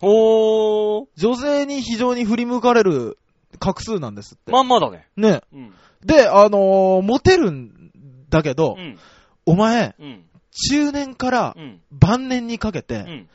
[0.00, 1.06] ほー。
[1.16, 3.16] 女性に非常に振り向かれる
[3.58, 4.52] 画数なんですって。
[4.52, 5.06] まんまだね。
[5.16, 5.42] ね。
[5.52, 5.74] うん。
[6.04, 7.90] で、あのーモテるん
[8.30, 8.98] だけど、うん。
[9.46, 10.24] お前、うん。
[10.70, 11.80] 中年からうん。
[11.90, 13.28] 晩年にかけて、うん。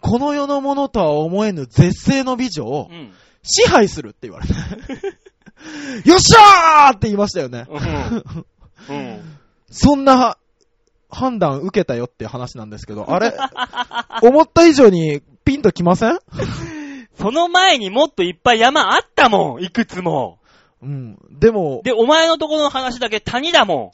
[0.00, 3.12] この世のものとは思えぬ絶世の美女をうん。
[3.42, 4.52] 支配するって言われて。
[6.08, 7.66] よっしゃーって言いましたよね。
[8.88, 8.96] うん。
[8.96, 9.20] うん。
[9.70, 10.36] そんな
[11.10, 13.34] 判断受けたよっていう話なんですけど、あれ
[14.22, 16.18] 思った以上にピンときません？
[17.20, 20.38] その前にもっといっぱい山あったもん、いくつも。
[20.82, 21.18] うん。
[21.38, 23.92] でも、で、お前のところの話だけ谷だも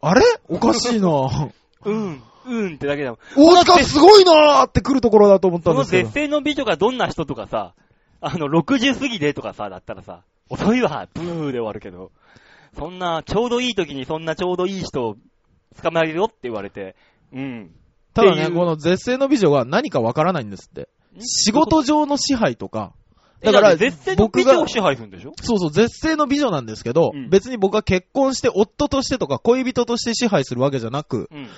[0.00, 0.22] あれ？
[0.48, 1.52] おかしいなん。
[1.84, 2.22] うん。
[2.46, 3.18] うんってだけだもん。
[3.36, 6.18] 大塚すごいなーって来るところだと思ったんですけど絶。
[6.18, 7.74] 世の美女がどんな人とかさ、
[8.20, 12.10] あの、60過ぎでとかさ、だったらさ、遅いわ、ブーで終わるけど、
[12.76, 15.16] そんな、ちょうどいい時にそんなちょうどいい人を
[15.80, 16.96] 捕まえるよって言われて、
[17.32, 17.70] うん。
[18.14, 20.88] ただね、この絶世の美女が何かわからないんですって。
[21.20, 22.92] 仕事上の支配とか、
[23.42, 25.32] だか、らら絶世の僕が美女を支配するんでしょ？
[25.42, 31.48] そうそう、絶世の美女なんですけど、うん別に僕は結婚して夫としてとか恋人として支配するわけじゃなく、うん。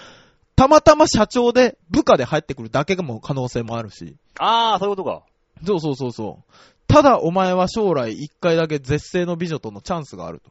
[0.56, 4.16] たまたま社長で部下で入ってくるだけも可能性もあるし。
[4.38, 5.22] あー、そういうことか。
[5.64, 6.52] そうそうそうそう。
[6.88, 10.50] ただお前は将来一回だけ絶世の美女とのチャンスがあると。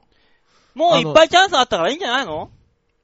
[0.73, 2.49] もういっぱいチャンスあったからいいんじゃないの？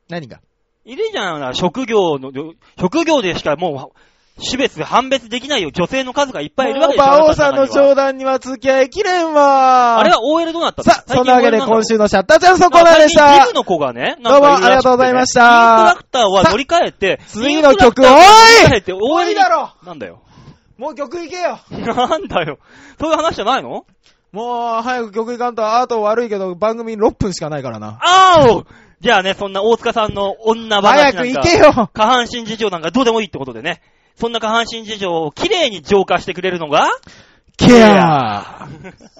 [0.10, 0.42] 何が？
[0.84, 2.32] いるじゃん、な職業の、
[2.80, 4.00] 職業でしかもう、
[4.40, 5.72] 種別、判別できないよ。
[5.72, 7.06] 女性の数がいっぱいいるわけでしょ。
[7.06, 20.22] 馬王さんのあなた中には商談には付き合いきれんわあれは OL どうなったのさあ、そんなわけで今週ののシャッターチャンスのコーナーでしたビブの子がね、どうもありがとうございましたインストラクターは乗り換えて、次の曲インストラクターは乗り換えて、終わ OL にりだろなんだよ。
[20.78, 22.58] もう曲いけよなんだよ。
[23.00, 23.86] そういう話じゃないの？
[24.32, 28.00] もう、早く曲いかんと、あと悪いけど、番組6分しかないからな。
[28.02, 28.66] あーお
[29.02, 33.82] じゃあね、そんな大塚さんの女話なんか早く行けよ下半身事情なんかどうでもいいってことでね。
[34.16, 36.88] そんな下半身事情をきれいに浄化してくれるのが、
[37.58, 38.68] ケア。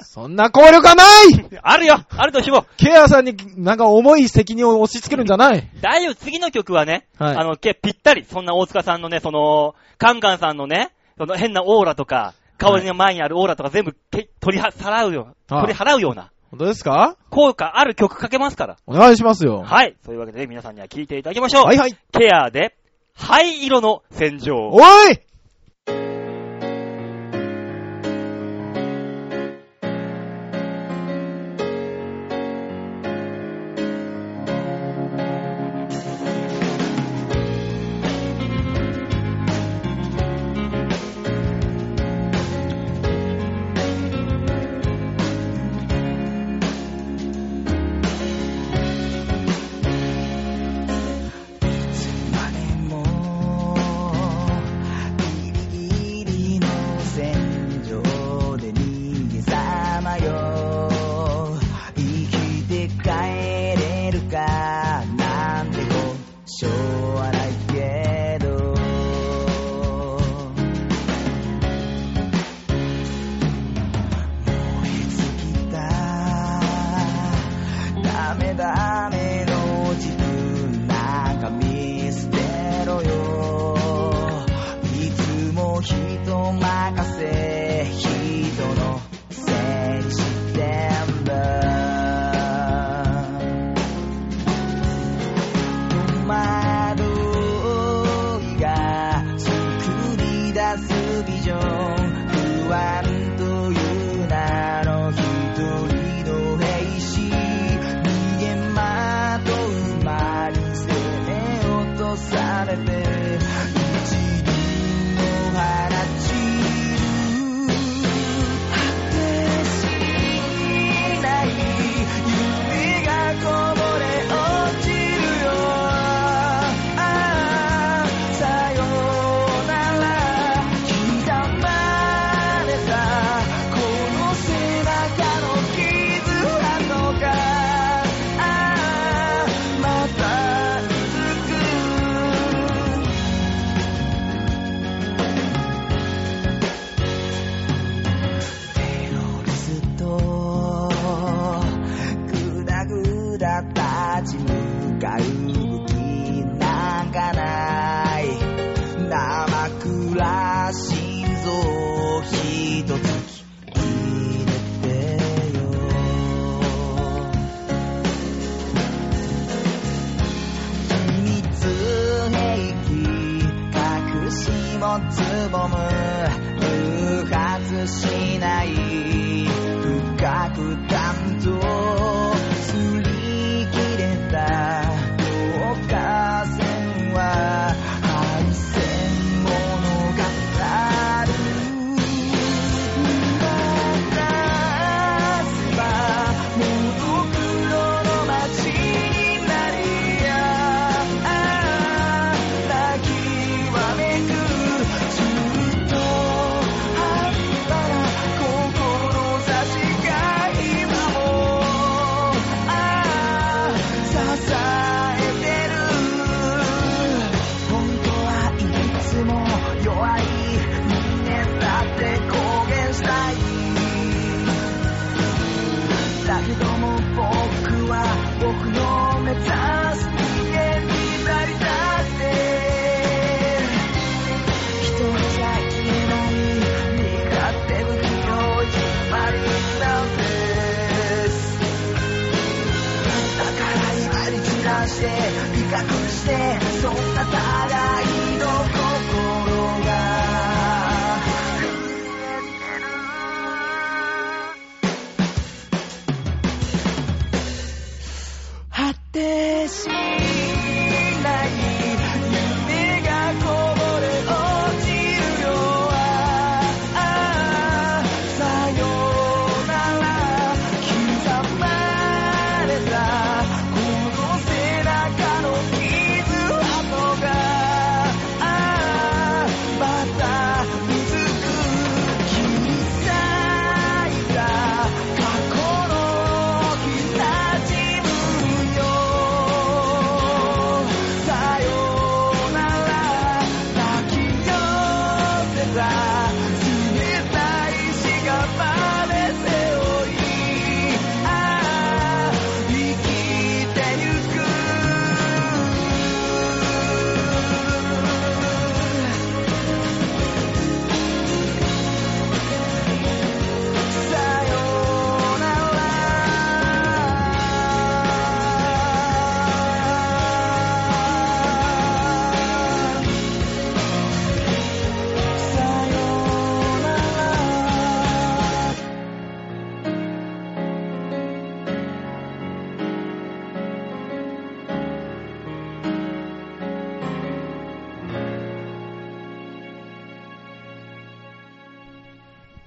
[0.04, 1.60] そんな効力はない！
[1.62, 2.00] あるよ。
[2.10, 2.76] あるとしよう。
[2.78, 5.70] ケアさんになんか重い責任を押し付けるんじゃない？
[5.80, 7.36] 大丈夫、次の曲はね、はい。
[7.36, 15.36] あの、け、ぴったり、そんな大塚さんのね、その、カンカンさんのね、その変なオーラとか、顔の前にあるオーラとか全部け取りは、さらうよ。
[15.50, 17.18] うな、あ取り払うような、本当ですか？
[17.30, 18.78] 効果ある曲かけますから。
[18.88, 19.62] お願いしますよ。
[19.62, 19.96] はい。
[20.04, 21.66] そういうわけで皆さんには聴いていただきましょう。
[21.66, 21.96] はいはい。
[22.12, 22.76] ケアで、
[23.14, 24.70] 灰色の戦場。
[24.70, 25.20] おい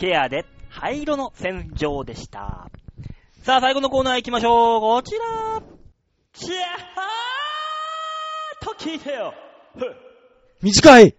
[0.04, 2.68] ケアで灰色の戦場でした。
[3.42, 4.80] さあ、最後のコーナー行きましょう。
[4.80, 5.62] こちら。
[6.34, 6.54] チャー
[8.60, 9.32] と聞いてよ。
[10.60, 11.14] 短い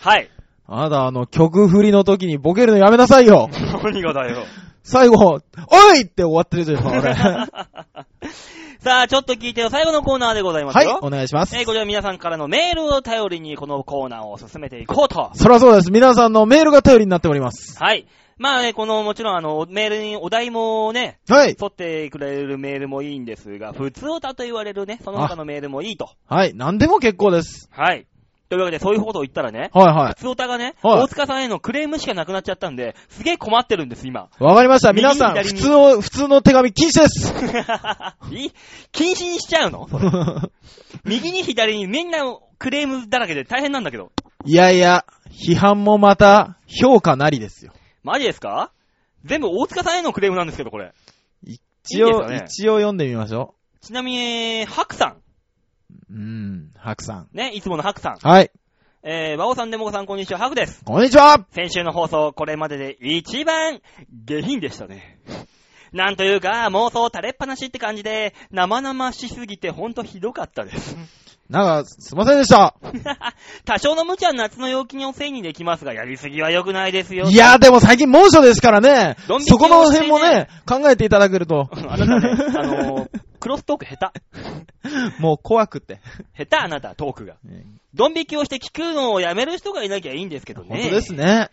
[0.00, 0.30] はい。
[0.66, 3.50] あなた、あの、曲振りの時にボケるのやめなさいよ
[3.84, 4.44] 何がだよ。
[4.82, 7.14] 最後、おいって終わってるじゃん、俺。
[8.88, 9.68] はさあ、ちょっと聞いてよ。
[9.68, 11.60] 最後のコーナーでございますいよ。、お願いしますえ。
[11.60, 15.30] ーこちら皆さんからのメールを頼りにこのコーナーを進めていこうと。
[15.34, 15.92] そらそうです。
[15.92, 17.78] 皆さんのメールが頼りになっております。
[17.82, 18.06] はい。
[18.38, 21.56] まあね、この、もちろんあの、メールにお題もね、はい。
[21.56, 26.08] 取ってくれるメールもいいんですが、普通歌と言われるね、その他のメールもいいと。
[26.26, 26.54] はい。
[26.54, 27.68] 何でも結構です。
[27.70, 28.06] はい。
[28.48, 34.28] というわけで、そういうことを言ったらね、はいは普通歌がね、はい大塚さんへのクレームしかなくなっちゃったんで、すげえ困ってるんです、今。
[34.40, 34.44] い。
[34.44, 34.92] わかりました。
[34.92, 37.34] 皆さん、普通の、普通の手紙禁止です。
[38.34, 38.52] いい
[38.92, 39.86] 禁止にしちゃうの？
[41.04, 42.20] 右に左にみんな
[42.58, 44.12] クレームだらけで大変なんだけど。
[44.44, 47.72] いやいや、批判もまた、評価なりですよ。
[48.02, 48.72] マジですか？
[49.24, 50.92] 全部大塚さんへのクレームなんですけど、これ。
[51.42, 51.60] 一
[51.94, 52.44] いい応、ですかね？
[52.46, 55.22] 一応読んでみましょちなみに、ハクさう。
[56.10, 57.18] うーん、ハクさん。
[57.22, 57.28] ん。
[57.32, 58.18] ね、いつものハクさん。
[58.18, 58.50] はい。
[59.02, 60.82] えー、バオさん、デモコさん、こんにちは、ハクです。
[60.84, 63.80] こんにちは先週の放送、これまでで一番
[64.24, 65.20] 下品でしたね。
[65.92, 70.96] なんというか、妄想垂れっぱなしって感じで、生々しすぎてほんとひどかったです。
[71.48, 72.74] なんか、すいませんでした。
[73.64, 77.26] 多少の無茶は夏の陽気におせいにできますが、やりすぎは良くないですよ。
[77.28, 79.48] いや、でも最近猛暑ですからねドン引き。
[79.50, 81.70] そこの辺もね、考えていただけると。
[81.88, 84.20] あなたね、あのークロストーク下手。
[85.22, 86.00] もう怖くて。
[86.36, 87.36] 下手あなた、トークが。
[87.94, 90.68] ドン引きをして聞くのをやめる人がいなきゃいいんですけどね。
[90.68, 91.48] 本当ですね。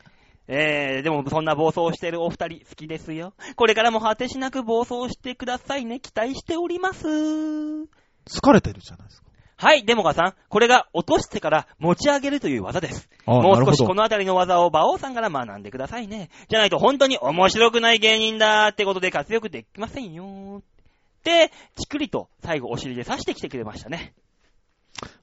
[0.48, 3.34] えー、でもそんな暴走してるお二人好きですよ。
[3.56, 6.00] これからも果てしなく暴走してくださいね。
[6.00, 7.08] 期待しております。
[7.08, 9.25] 疲れてるじゃないですか。
[9.58, 10.34] はい、デモカさん。
[10.50, 13.10] これが落としてから持ち上げるという技です。
[13.26, 16.30] あもう少しこのあたりの技を馬王さんから学んでくださいね。
[16.50, 20.62] じゃないと本当に面白くない芸人だってことで活躍できませんよ。
[21.24, 24.14] で、ちくりと最後お尻で刺してきてくれましたね。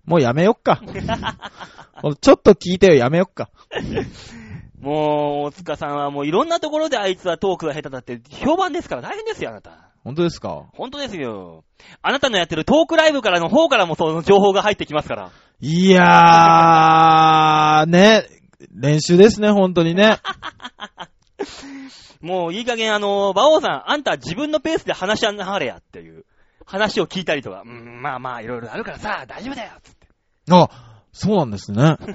[0.05, 0.83] もうやめよっか。
[2.21, 3.51] ちょっと聞いてよ、やめよっか。
[4.81, 9.92] もう、大塚さんはもういろんなところであいつはトークが下手だって評判ですから大変ですよ、あなた。
[10.05, 10.67] 本当ですか？
[10.75, 11.65] 本当ですよ。
[12.03, 15.31] あなたのやってるトークライブからの方からもその情報が入ってきますから。
[15.61, 18.27] いやー、ね、
[18.75, 20.19] 練習ですね、本当にね。
[22.21, 26.25] もういい加減あの、馬王さん、あんた自分のペースで話し合なはれやっていう
[26.67, 30.07] 話を聞いたりとか、うん、まあまあいろいろあるからさ、大丈夫だよつって。
[30.51, 30.69] あ、
[31.13, 31.97] そうなんですね。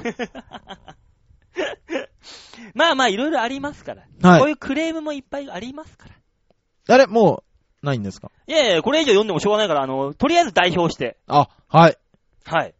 [2.73, 4.03] まあまあいろいろありますから。
[4.29, 6.95] はいこういうクレームもいっぱいありますから。
[6.95, 7.46] あれ、もう、
[7.87, 8.29] ないんですか？
[8.45, 11.17] いやいや、これ以上読んでもしょうがないから、あの、とりあえず代表して。
[11.25, 11.97] あ、はい。
[12.45, 12.75] はい。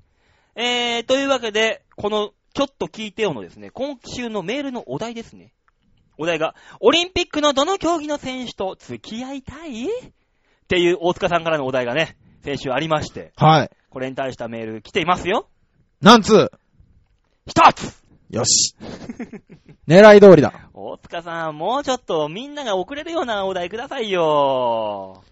[0.55, 5.53] えー、というわけで、この、ちょっと聞いてよのですね、今週のメールのお題ですね。
[6.18, 9.86] お題が、オリンピックのどの競技の選手と付き合いたい？
[9.86, 9.89] っ
[10.68, 13.72] ていう大塚さんからのお題がね、先週ありまして、はい。
[13.89, 15.47] これに対したメール来ていますよ。
[16.01, 16.51] なんつ
[17.45, 18.75] 一つよし。
[19.88, 20.53] 狙い通りだ。
[20.73, 25.23] 大塚さん、もうちょっとみんなが送れるようなお題くださいよ。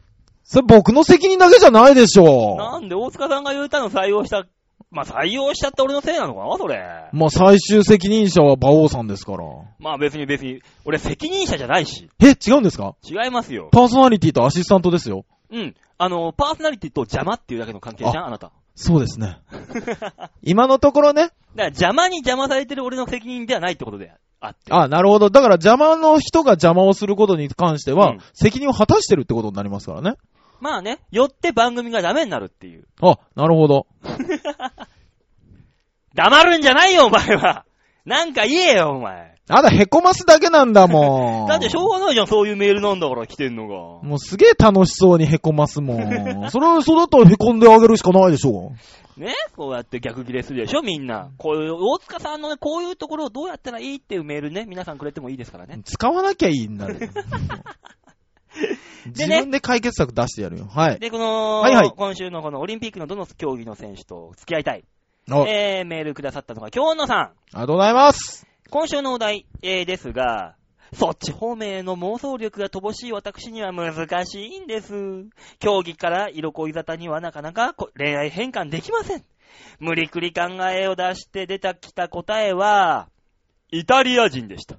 [0.43, 4.45] それ僕の責任だけじゃないでしょなんで大塚さんが言ったの採用した、
[4.91, 6.79] まあ採用しちゃった俺のせいなのかなそれ。
[7.11, 9.39] まあ、最終責任者は馬王さんですから。
[9.79, 12.09] まあ別に別に、俺責任者じゃないし。
[12.21, 12.95] え、違うんですか？
[13.03, 13.69] 違いますよ。
[13.71, 15.25] パーソナリティとアシスタントですよ。
[15.51, 15.75] うん。
[15.97, 18.51] あの、パーソナリティと邪魔っていうだけの関係じゃんあなた。
[18.75, 19.37] そうですね。
[20.43, 21.23] 今のところね。
[21.23, 24.11] だから邪魔に邪魔されてる俺の責任ではないってことで
[24.41, 24.73] あって。
[24.73, 25.29] あ、なるほど。
[25.29, 30.15] だから邪魔の人が邪魔をすることに関しては、うん責任を果たしてるってことになりますからね。
[30.59, 32.87] まあね、よって番組がダメになるっていう。
[33.01, 33.87] あ、なるほど。
[36.15, 37.65] 黙るんじゃないよ、お前は。
[38.05, 39.34] なんか言えよ、お前。
[39.47, 41.47] あだ、へこますだけなんだもん。
[41.49, 43.75] だってしょうがないじゃん、そういうメールなんだから来てんのが。
[44.07, 46.49] もうすげえ楽しそうにへこますもん。
[46.49, 48.71] それはそうだったらへこんであげるしかないでしょ
[49.17, 49.33] ね？
[49.55, 51.29] こうやって逆切れするでしょ、みんな。
[51.37, 55.79] こういう、大塚さんのね、こういうところをどうやったらいいっていうメールね、皆さんくれてもいいですからね。
[55.85, 56.95] 使わなきゃいいんだよ。
[59.07, 60.65] 自分で解決策出してやるよ。
[60.65, 60.99] はい。
[60.99, 64.83] で、この、はいはい今週のこのオリンピックのどの競技の選手と付き合いたい。
[65.29, 67.57] あありえー、メールくださったのが、京野さん。
[67.57, 68.47] がとうございます。
[68.71, 70.55] 今週のお題、えー、ですが、
[70.93, 74.93] そっち方面への妄想力が乏しい私には難しいんです。
[75.59, 79.25] 競技から色恋沙汰にはなかなか恋愛変換できません。
[79.79, 83.07] 無理くり考えを出して出たきた答えは、
[83.71, 84.77] イタリア人でした。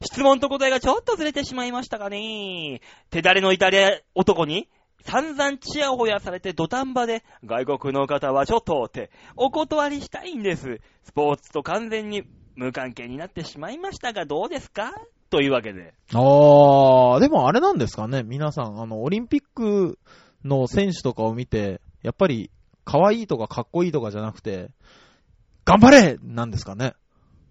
[0.00, 2.80] 質問と答えがちょっとずれてしまいましたかね。
[3.10, 4.68] 手だれのイタリア男に
[5.04, 10.80] 散々チヤホヤされて土壇場で外国の方はちょっとってお断りしたいんです。
[11.02, 12.24] スポーツと完全に
[12.58, 14.92] 無関係になってしまいましたがどうですか？
[15.30, 15.94] というわけで。
[16.12, 19.98] あー、でもあれなんですかね、皆さん、あの、オリンピック
[20.44, 22.50] の選手とかを見て、やっぱり、
[22.84, 24.70] 可愛いとかかっこいいとかじゃなくて、
[25.64, 26.94] 頑張れなんですかね。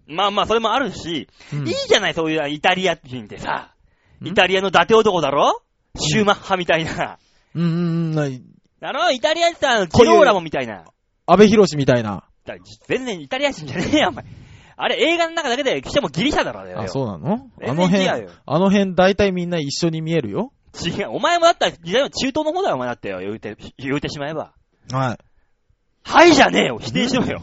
[0.06, 3.72] まあまあ、それもあるし、うんいいじゃない、そういうイタリア人ってさ。
[4.20, 5.62] んイタリアの伊達男だろ？
[5.96, 7.18] シューマッハみたいな。
[7.54, 7.74] うんうんう
[8.10, 8.42] んない、
[8.80, 9.10] だろ？
[9.12, 10.84] イタリア人さ、ジローラモみたいな。
[11.26, 12.24] 安倍博士みたいな。
[12.44, 12.56] だ
[12.86, 14.24] 全然イタリア人じゃねえよ、お前。
[14.80, 16.80] あれ、映画の中だけで、しかもギリシャだろ、あれよ。
[16.80, 17.50] あ、そうなの？
[17.60, 20.52] あ全の辺あの辺大体みんな一緒に見えるよ？
[20.80, 21.10] 違う。
[21.10, 23.18] お前もだったら、時代の中東の方だよ、お前だってよ。
[23.18, 24.52] 言うて、言うてしまえば。
[24.92, 25.18] はい。
[26.04, 26.78] はいじゃねえよ。
[26.80, 27.42] 否定しろよ。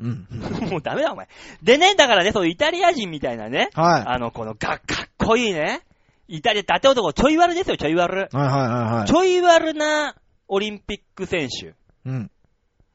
[0.00, 0.26] うん。
[0.70, 1.28] もうダメだ、お前。
[1.62, 4.02] でね、だからね、そういうイタリア人みたいなね、はい。
[4.06, 5.82] あの、このが、かっこいいね。
[6.26, 8.28] イタリア、伊達男、ちょい悪ですよ、ちょい悪。
[8.32, 9.14] はいはいはいはいち。
[9.14, 10.14] ょい悪な
[10.48, 11.74] オリンピック選手。
[12.06, 12.30] うん。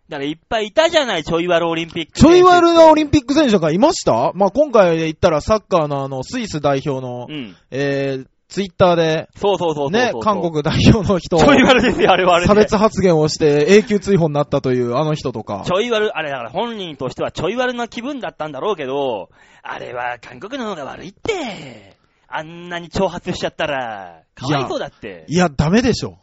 [0.07, 2.25] だからいっぱいいたじゃない、ちょい悪オリンピックち。
[2.25, 4.31] ょい悪なオリンピック選手とかいました？
[4.35, 7.55] まあ、今回で言ったらサッカーのあの、スイス代表の、うん。
[7.71, 9.89] えー、ツイッターで、そうそうそう。
[9.91, 12.47] ね、韓国代表の人、ちょい悪ですよ、あれはあれで。
[12.47, 15.73] 差別発言をして永久追放になったというあの人とかち。
[15.73, 19.29] ょい悪、あれだから本人としてはちょい悪な気分だったんだろうけど、
[19.63, 21.95] あれは韓国の方が悪いって。
[22.27, 25.25] あんなに挑発しちゃったら、かわいそうだって。
[25.29, 26.17] いや、ダメでしょ。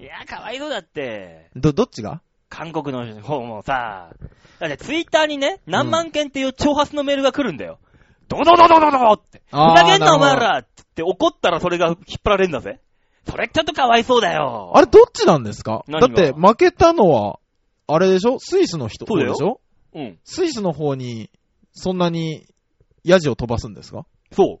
[0.00, 1.50] いや、かわいそうだって。
[1.54, 2.20] ど、どっちが？
[2.52, 4.10] 韓国の方もさ、
[4.58, 7.78] だってツイッターにね、何万件っていう挑発のメールが来るんだよ。
[8.28, 9.40] ドドドドドドドって。
[9.50, 12.80] ふざけんなお前らって怒ったらそれが引っ張られんだぜ。
[13.26, 14.70] それちょっとかわいそうだよ。
[14.74, 15.82] あれどっちなんですか？
[15.88, 17.38] だって負けたのは、
[17.86, 18.38] あれでしょ？
[18.38, 19.60] スイスの人そうでしょ？
[19.94, 20.18] うん。
[20.24, 21.30] スイスの方に、
[21.72, 22.46] そんなに、
[23.02, 24.04] ヤジを飛ばすんですか？
[24.30, 24.60] そ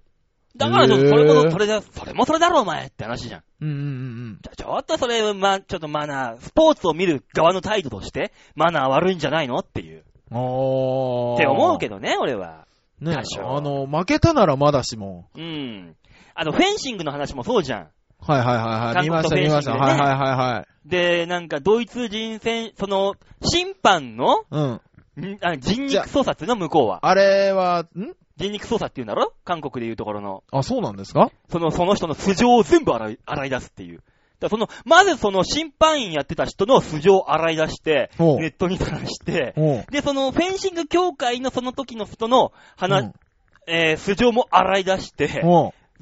[0.56, 3.42] だからちょっとへーそれこそ、それだ、それもそれだろお前って話じゃん。
[3.60, 10.04] うんうんうんちょっとそれ、ま、ちょっとマナー、スポーツを見る側の態度として、マナー悪いんじゃないのっていう。
[10.30, 10.36] うん。
[10.36, 11.34] あー。
[11.34, 11.96] って思うけど。
[11.96, 12.66] どね、俺は。
[13.00, 15.26] ね、あの、負けたならまだしも。
[15.36, 15.96] うん。
[16.34, 17.88] あの、フェンシングの話もそうじゃん。
[18.20, 19.04] はいはいはいはい。
[19.04, 19.72] 見ました見ました。
[19.72, 20.88] はいはいはいはい。
[20.88, 24.80] で、なんか、ドイツ人選、その、審判の、うん。
[25.58, 27.00] 人肉操作っていうの向こうは。
[27.06, 28.14] あれは、ん？
[28.36, 29.32] 人肉操作っていうんだろ？
[29.44, 30.42] 韓国でいうところの。
[30.50, 31.30] あ、そうなんですか？
[31.50, 34.02] その、その人の素性を全部洗い、洗い出すっていう。
[34.40, 39.54] だその、まずその審判員やってた人の素性を洗い出して、ネットにさらして。
[39.90, 43.12] で、そのフェンシング協会のその時の人の話、うん
[43.68, 45.42] えー、素性も洗い出して。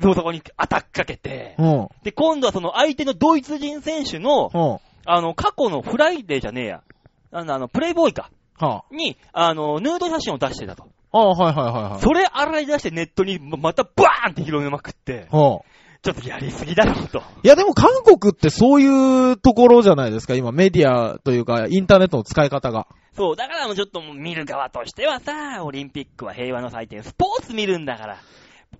[0.03, 1.57] そそこにアタックかけて。
[2.03, 4.81] で、今度はその相手のドイツ人選手の。
[5.05, 6.83] あの、過去のフライデーじゃねえや。
[7.33, 8.31] あの、あのプレイボーイか。
[8.59, 10.89] はに、あの、ヌード写真を出してたと。
[11.13, 11.19] あ。
[11.19, 12.01] ああ、はいはいはいはい。
[12.01, 15.71] それ洗い出してネットにままたバーンって広げまくって、はあ。
[16.03, 17.23] ちょっとやりすぎだろうと。
[17.43, 22.87] いやでも韓国ってそういうところじゃないですか、今メディアというか、インターネットの使い方が。
[23.15, 28.17] そう、だからもうちょっと見る側としてはさ、オリンピックは平和の祭典、スポーツ見るんだから、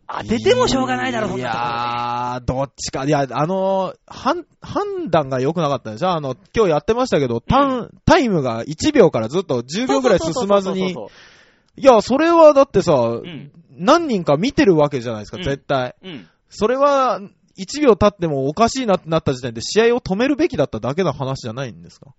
[0.09, 3.05] 当ててもしょうがないだろ、そんいなところでやー、どっちか。
[3.05, 6.11] いや、あの、判、判断が良くなかったんでしょ？
[6.11, 10.97] あの、今日やってましたけど、タン、タイムが1秒からずっと10秒ぐらい進まずに。
[11.81, 13.53] いや、それはだってさ、そうん。
[13.73, 15.95] 何人か見てるわけじゃないですか、うん絶対。
[16.03, 16.29] うん。
[16.49, 17.21] それは、
[17.59, 22.15] 1秒経ってもおかしいなってなった時点で試合を止めるべきだっただけの話じゃないんですか？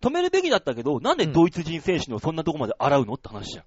[0.00, 3.64] 止めるべきだったけど、なんでドイツ人選手のそんなとこまで洗うのって話じゃん。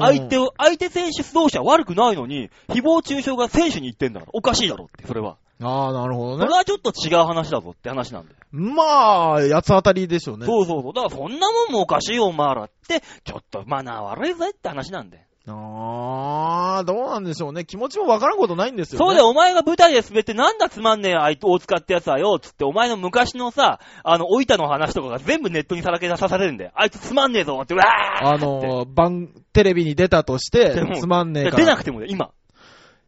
[0.00, 5.38] 相手を、相手選手指導者は悪くないのに、誹謗中傷が選手に言ってんだから、おかしいだろって、それは。
[5.60, 6.52] あー、なるほどねそれ。
[6.54, 8.36] はちょっと違う話だぞって話なんだよ。
[8.52, 10.46] まあ、八つ当たりでしょうね。
[10.46, 10.92] そうそうそう。
[10.92, 15.24] だからそんなもんもおかしいよ、お前らって、ちょっとマナー悪いぜって話なんだよ。
[15.50, 17.64] あー、どうなんでしょうね。
[17.64, 19.06] 気持ちもわからんことないんですよね。
[19.06, 26.72] そうだよ、お前が舞台で滑ってなんだつまんねえあい大塚ってやつはよ、つって、お前の昔のさ、あの、老いたの話とかが全部ネットにさらけ出さされるんだよ。
[26.74, 31.56] あいつつまんねえぞって、うわーあの、番、テレビに出たとしてつまんねえから。
[31.56, 32.30] 出なくてもね、今。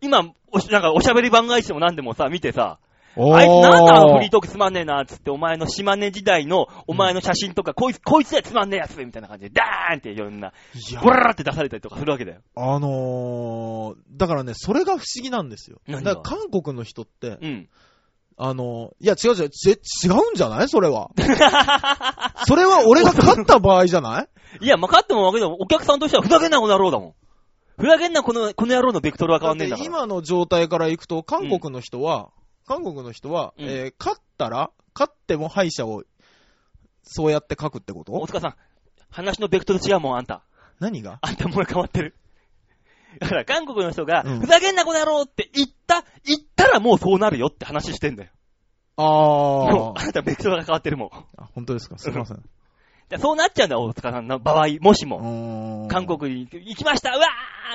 [0.01, 0.23] 今、
[0.53, 2.79] おしなんかおしゃべり番外地でも何でもさ、見てさ、
[3.17, 10.53] あいつなんだあのフリートークつまんねえな、つって、お前の島根時代の、お前の写真とか、こいつ、こいつでつまんねえやつみたいな感じで、ダーンっていろんな、
[11.03, 12.41] ブラーって出されたりとかするわけだよ。
[12.55, 15.81] あのー、だからね、それが不思議なんですよ。
[15.89, 17.69] だから韓国の人って、うん。
[18.43, 20.69] あのー、いや違う違う、ち違うんじゃない？
[20.69, 21.11] それは。
[22.47, 24.29] それは俺が勝った場合じゃない？
[24.65, 27.15] いや、まあ、勝ってもわけでも、お客さんとしては、ふざけんなこの野郎だもん。
[27.81, 29.87] ふざけんなこの、この野郎のベクトルは変わんねえんだから。
[29.87, 32.31] 今の状態からいくと、韓国の人は、
[32.67, 36.05] 韓国の人は、うんえー勝ったら、勝っても敗者を、
[37.03, 38.13] そうやって書くってこと？
[38.13, 38.55] 大塚さん、
[39.11, 40.43] 話のベクトル違うもん、あんた。
[40.79, 41.19] 何が？
[41.23, 42.15] あんたもう変わってる。
[43.19, 48.31] だから、韓国の人が、うんふざけんなこの野郎って言った、言ったらもうそうなるよって話してんだよ。
[48.97, 51.11] あもう、ーあなたベクトルが変わってるもん。
[51.39, 51.49] あ。
[51.55, 51.99] 本当ですか？
[51.99, 52.43] すいません。
[53.11, 55.89] でそうなっちゃうんだよ、大塚さんの場合、もしも。
[55.91, 57.27] 韓国に行きましたうわ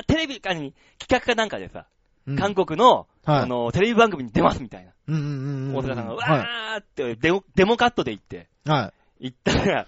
[0.01, 1.85] ーテレビかに、企画かなんかでさ、
[2.25, 4.91] うん韓国の、はいあの、テレビ番組に出ますみたいな。
[5.07, 5.75] うんうんうんうん。
[5.75, 8.69] 大阪さんが、うはわーってデモ、デモカットで言って、い。
[8.69, 9.87] は言ったら、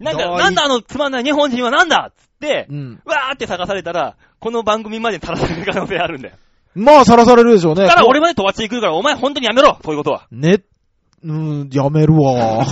[0.00, 2.74] なんか、なんだあのつまんない日本人はなんだっつってい。
[2.74, 3.02] う、ん。
[3.06, 6.34] わーって探されたら、この番組までさらされる可能性あるんだよ。
[6.74, 7.86] まあ、さらされるでしょうね。
[7.86, 10.26] だから俺まで飛ばしていくから、お前本当にやめろそういうことは。
[10.30, 10.60] ね、
[11.24, 12.66] うん、やめるわ。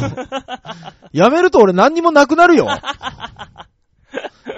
[1.13, 2.69] やめると俺何にもなくなるよ。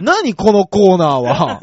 [0.01, 1.61] 何このコーナーは。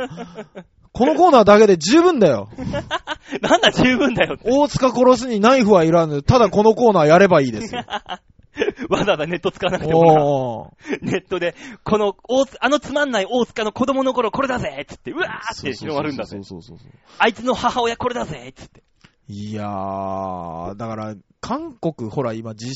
[0.93, 2.49] このコーナーだけで十分だよ。
[3.41, 4.49] なんだ十分だよって。
[4.49, 6.23] 大塚殺すにナイフはいらぬ。
[6.23, 7.83] ただこのコーナーやればいいですよ。
[8.89, 12.15] わざわざネット使わなくてもネットで、この、
[12.59, 16.43] あのつまんない大塚の子供の頃これだぜっつって、うわーって広まるんだぜそう。
[16.43, 16.87] そうそうそう。
[17.17, 18.83] あいつの母親これだぜっつって。
[19.27, 22.67] いやー、だから、韓国、ほら今自、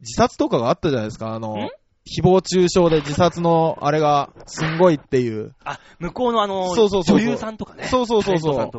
[0.00, 1.34] 自殺とかがあったじゃないですか。
[1.34, 1.70] あのん、
[2.06, 5.54] 誹謗中傷で自殺のあれがすんごいっていう。
[5.64, 7.84] あ、向こうのあの、そうそうそう女優さんとかね。
[7.84, 8.70] そうそうそうそう。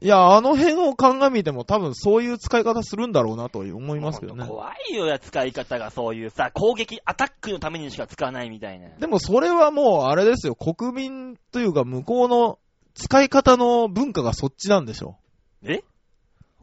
[0.00, 4.46] いや、あの辺を鑑みても多分そういう使い方するんだろうなと思いますけどね。
[4.46, 8.90] 怖いよや、使い方がそういうさ、攻撃、アタックのためにしか使わないみたいな。
[8.90, 12.58] でもそれはもうあれですよ、国民というか向こうの
[12.94, 15.16] 使い方の文化がそっちなんでしょ
[15.62, 15.82] え？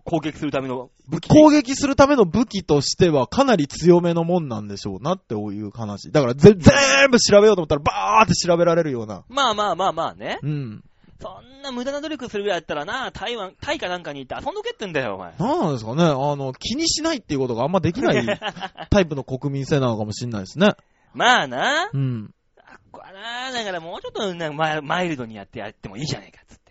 [0.04, 1.30] 攻撃するための武器。
[1.30, 6.12] 攻撃するための武器としてはかなり強めのもんなんでしょうなっていう話。
[6.12, 9.24] だからぜ全部調べようと思ったらバーって調べられるような。
[9.30, 10.40] まあまあまあまあね。
[10.42, 10.84] うん。
[11.24, 15.34] そんな無駄な努力するぐらいだったらな、台湾、タイかなんかに行って遊んどけってんだよ、お前。
[15.40, 18.40] なんなんですかねあの、気にしないっていうことがあんまできない
[18.92, 20.74] タイプの国民性なのかもしれないですね。
[21.14, 21.90] まあな。
[21.94, 22.34] うん。
[22.58, 26.63] あっこはな、だからもうちょっとなマイマイルドにやってやってもいいじゃないか、つって。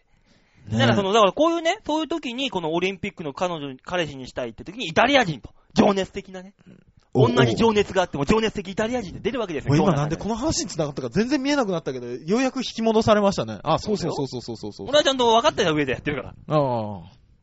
[0.72, 6.54] ねだからその、だからこういうね、そういう時にこのオリンピックの彼女に、彼氏にしたいって時にイタリア人と、情熱的なね。
[7.14, 9.76] 同じ情熱があっても情熱的イタリア人って出るわけですよ。
[9.76, 13.58] 今なんでこの話に繋がったか全然見えなくなったけど、ようやく引き戻されましたね。
[13.62, 14.88] あ、そうそうそうそうそうそうそう。
[14.88, 16.56] 俺はちゃんと分かったよ、上でやってるから。
[16.56, 17.00] あ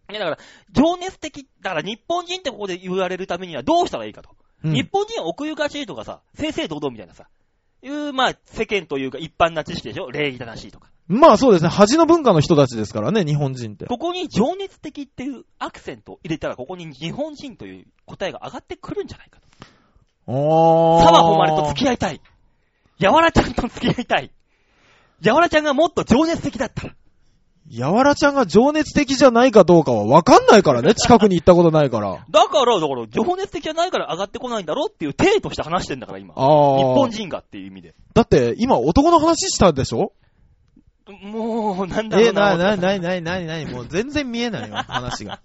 [0.08, 0.12] あ。
[0.12, 0.38] いやだから、
[0.72, 4.32] 情熱的、だから日本人ってここで言われるためにはどうしたらいいかと。
[4.64, 7.28] うん日本人は奥ゆかしいとかさ、正々堂々みたいなさ、
[7.82, 10.89] いう、まあ、世間というか一般な知識でしょ礼儀正しいとか。
[11.10, 11.70] まあそうですね。
[11.70, 13.88] 恥の文化の人たちですからね、日本人って。
[13.88, 19.48] ここに情熱的っていうアクセントを入れたら、ここに日本人という答えが上がってくるんじゃないかと。
[20.32, 21.04] ああ。
[21.04, 22.22] 沢誉と付き合いたい。
[23.00, 24.32] やわらちゃんと付き合いたい。
[25.24, 26.96] やわらちゃんがもっと情熱的だったら。
[27.72, 30.94] やわらちゃんが情熱的じゃないかどうかはわかんないからね。
[30.96, 32.24] 近くに行ったことないから。
[32.30, 36.36] だから、だから、情熱的じゃないから上がってこないんだろうっていう体として話してんだから、今。
[36.36, 36.46] 日ああ。
[36.96, 37.96] 本人がっていう意味で。
[38.14, 40.14] だって、今男の話したでしょ？
[41.22, 42.58] もう、なんだろえ、うな。
[42.58, 45.42] な、な、な、な、な、な、もう全然見えないよ、話が。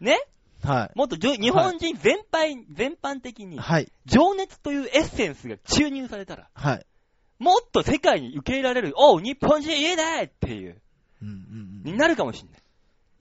[0.00, 0.18] ね
[0.64, 3.46] はもっと日本人全般、全般的い。
[3.46, 3.90] に、はい。
[4.06, 6.86] 情熱というエッセンスが注入されたら、はい。
[7.38, 10.80] もっと世界に受け入れられる、おう、日本人いいねっていう、
[11.20, 12.62] うんうんになるかもしれない。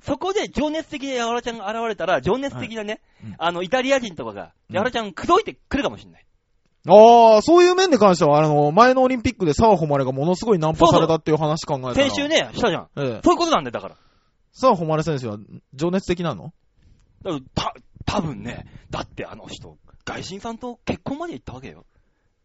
[0.04, 6.26] そこで情熱的なやわらちゃんが現れたら、情熱的なね、うんあの、イタリア人とかが、うんやわらちゃん口説いてくるかもしれない。
[6.88, 11.94] ああ、そういう面で関しては、あの、前のオリンピックで沢誉がものすごいナンパされたっていう話考えたら。
[11.96, 12.28] 先週。
[12.28, 12.88] ね、したじゃん。
[12.98, 13.22] ええ。
[13.24, 13.96] そういうことなんだよ、だから。
[14.54, 15.38] 沢誉選手は
[15.74, 16.54] 情熱的なの？
[17.54, 17.74] た、
[18.06, 21.86] 多分ね、だってあの人、外人さんと結婚まで行ったわけよ。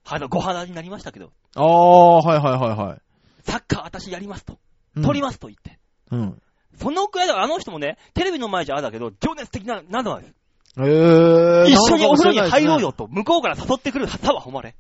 [0.04, 3.00] はな、ご肌になりましたけど、ああ、はいはいはいはい。
[3.42, 4.58] サッカー私やりますと。
[4.96, 5.78] うん取りますと言って。
[6.10, 6.42] うん。
[6.78, 10.34] そのくらいだあの人もね、テレビの前じゃあれだけど、情熱的な、なのです。
[10.78, 12.86] ええ一緒にお風呂に入ろうよ。
[12.89, 14.74] よと、向こうから誘ってくる沢誉れ。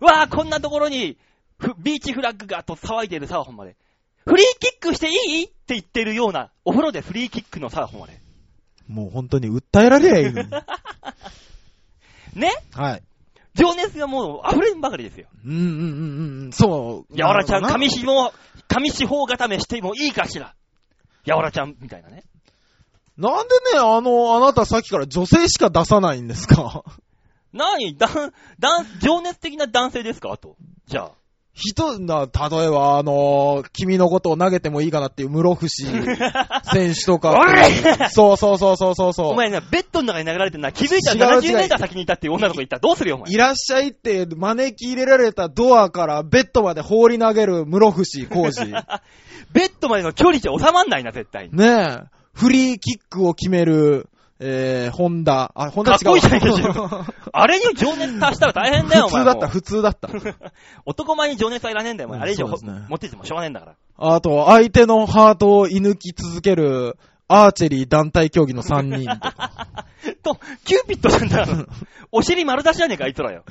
[0.00, 1.16] うわあ、こんなところに、
[1.58, 3.76] ふビーチフラッグがと騒いでいる沢誉れ。
[4.24, 5.44] フリーキックしていい？
[5.44, 8.20] って言ってるような、お風呂でフリーキックの沢誉れ。
[8.86, 10.48] もう本当に訴えられりゃいいのに。
[12.34, 12.52] ね？
[12.72, 13.02] はい。
[13.54, 15.26] 情熱がもう溢れんばかりですよ。
[15.44, 16.52] うんうんうんうんうん。
[16.52, 17.16] そう。
[17.18, 18.32] やわらちゃん、紙しも、
[18.68, 20.54] 紙四方固めしてもいいかしら。
[21.24, 22.22] やわらちゃん、みたいなね。
[23.18, 26.84] なんでね、あの、あなたさっきから女性しか出さないんですか？
[27.52, 30.36] なに、だん、だん、情熱的な男性ですか？
[30.36, 30.56] と。
[30.86, 31.10] じゃあ。
[31.60, 35.68] 人、な、例えば、あの君のことを投げてもいいかなっていう室伏
[36.72, 37.32] 選手とか。
[37.32, 39.26] おいそうそうそうそうそうそう。
[39.30, 43.36] お前ね、ベッドの中に投げられてんな、気づいたら違う違う70メーター先にいたっていう女の子いたらどうするよ、お前 い。
[43.36, 48.70] らっしゃいって招き入れられたドアからベッドまで放り投げる室伏浩二。
[49.52, 51.56] ベッドまでの距離じゃ収まんないな、絶対に。
[51.58, 54.08] ねえ、フリーキックを決める、
[54.38, 55.50] えー、ホンダ。
[55.56, 55.98] あ、ホンダ違う。
[55.98, 56.62] かっこいいじゃないか自
[57.32, 59.24] あれに情熱足したら大変だよ、お前。
[59.24, 60.08] 普通だった、普通だった。
[60.86, 62.18] 男前に情熱はいらねえんだよ、お前。
[62.18, 63.74] うんあれ以上、ね持っててもしょうがねえんだから。
[64.14, 66.96] あと、相手のハートを射抜き続ける、
[67.26, 69.86] アーチェリー団体競技の3人とか。
[70.22, 71.66] と、キューピッドなんだよ。
[72.12, 73.42] お尻丸出しじゃねえか、あいつらよ。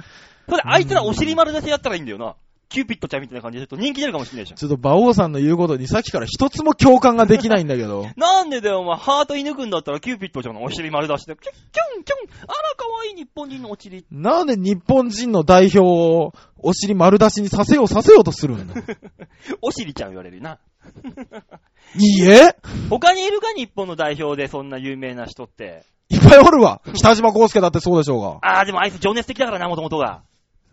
[0.46, 2.36] それで、あいつらお尻丸出しやったらいいんだよな。
[2.70, 4.58] キューピッドちゃんみたいな感じでちょっと人気出るかもしれないじゃん。
[4.58, 8.08] ちょっと馬王さんの言うことにさっきから一つも共感ができないんだけど。
[8.18, 14.06] なんでだよ、お前、ハート射抜くんだったらキューピッドちゃんのお尻丸出して、キュンキュンキュンあら、かわいい日本人のお尻。
[14.12, 18.74] なんで日本人の代表をお尻丸出しにさせようさせようとするんだ
[19.62, 20.60] お尻ちゃん言われるな。
[21.96, 22.56] いいえ？
[22.90, 25.84] 他にいるか日本の代表でそんな有名な人って。
[26.10, 28.40] いっぱいおるわ北島康介だってそうでしょうが。
[28.42, 30.22] あー、でもあいつ情熱的だからな、もともとが。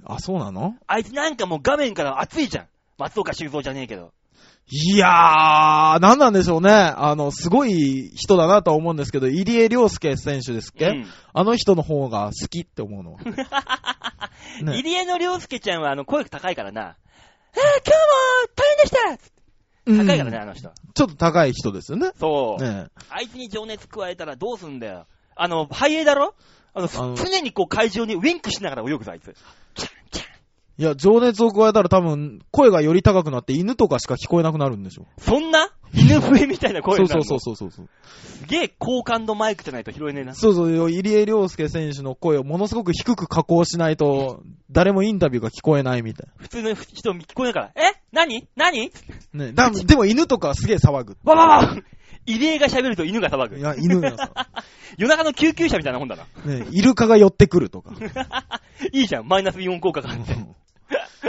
[0.05, 0.77] あ、そうなの？
[0.87, 2.67] あいつなんかもう画面から熱いじゃん。
[2.99, 4.13] 松岡修造じゃねえけど。
[4.71, 6.71] いやー、なんなんでしょうね。
[6.73, 11.07] あの、すごい人だなとは思うんですけど、入江亮介選手ですっけ、うん。
[11.35, 13.19] あの人の方が好きって思うのは。
[14.63, 16.97] ね入江の良介ちゃんはあの声高いからな。
[17.55, 17.93] えー、今
[18.87, 19.19] 日も
[19.87, 20.71] 大変でした高いからね、うんあの人。
[20.95, 22.13] ちょっと高い人ですよね。
[22.19, 22.63] そう。
[22.63, 25.07] ねあいつに情熱加えたらどうすんだよ。
[25.37, 26.35] あの、ハイエーだろ？
[26.75, 29.35] あの、あの常にこう会場にウィンクしながら泳ぐぞ、あいつ。
[30.77, 35.07] いや、情熱を加えたら多分、声がより高くなって犬とかしか聞こえなくなるんでしょ。
[35.19, 35.71] そんな？
[35.95, 37.25] 犬笛みたいな声そうになるの？
[37.25, 37.89] そうそうそうそう。
[38.25, 40.35] すげえ高感度マイクじゃないと拾えねえな。
[40.35, 44.43] そうそう、入江亮介選手の声をものすごく低く加工しないと、
[44.73, 47.95] 誰もインタビューが聞こえないみたい普通の人聞こえないから、え？
[48.15, 48.49] 何？
[48.57, 48.93] 何？
[49.33, 49.45] な。
[49.47, 49.53] ね。
[49.53, 51.17] だでも犬とかはすげえ騒ぐ。
[51.25, 51.77] わわわ
[52.27, 53.59] 入江が喋ると犬が騒ぐ。
[53.59, 54.31] いや、犬がさ、
[54.97, 56.25] 夜中の救急車みたいなもんだな。
[56.47, 57.93] ね、イルカが寄ってくるとか。
[58.93, 60.35] いいじゃん、マイナスイオン効果があって。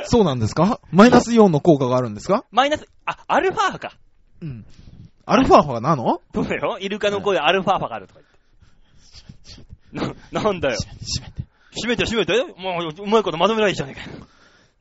[0.06, 3.98] そうなんですかマイナスイオンの効果があるんですかマイナス、あ、アルファ波か。
[4.42, 4.66] うん。
[5.26, 6.78] アルファ波なのそうだよ。
[6.80, 8.22] イルカの声アルファ波があるとか
[9.96, 10.16] 言って。
[10.32, 10.78] な、なんだよ。
[10.78, 11.46] 閉めて。
[11.76, 12.62] 閉めて閉めて。
[12.62, 14.28] もう、うまいことまとめないじゃねえかよ。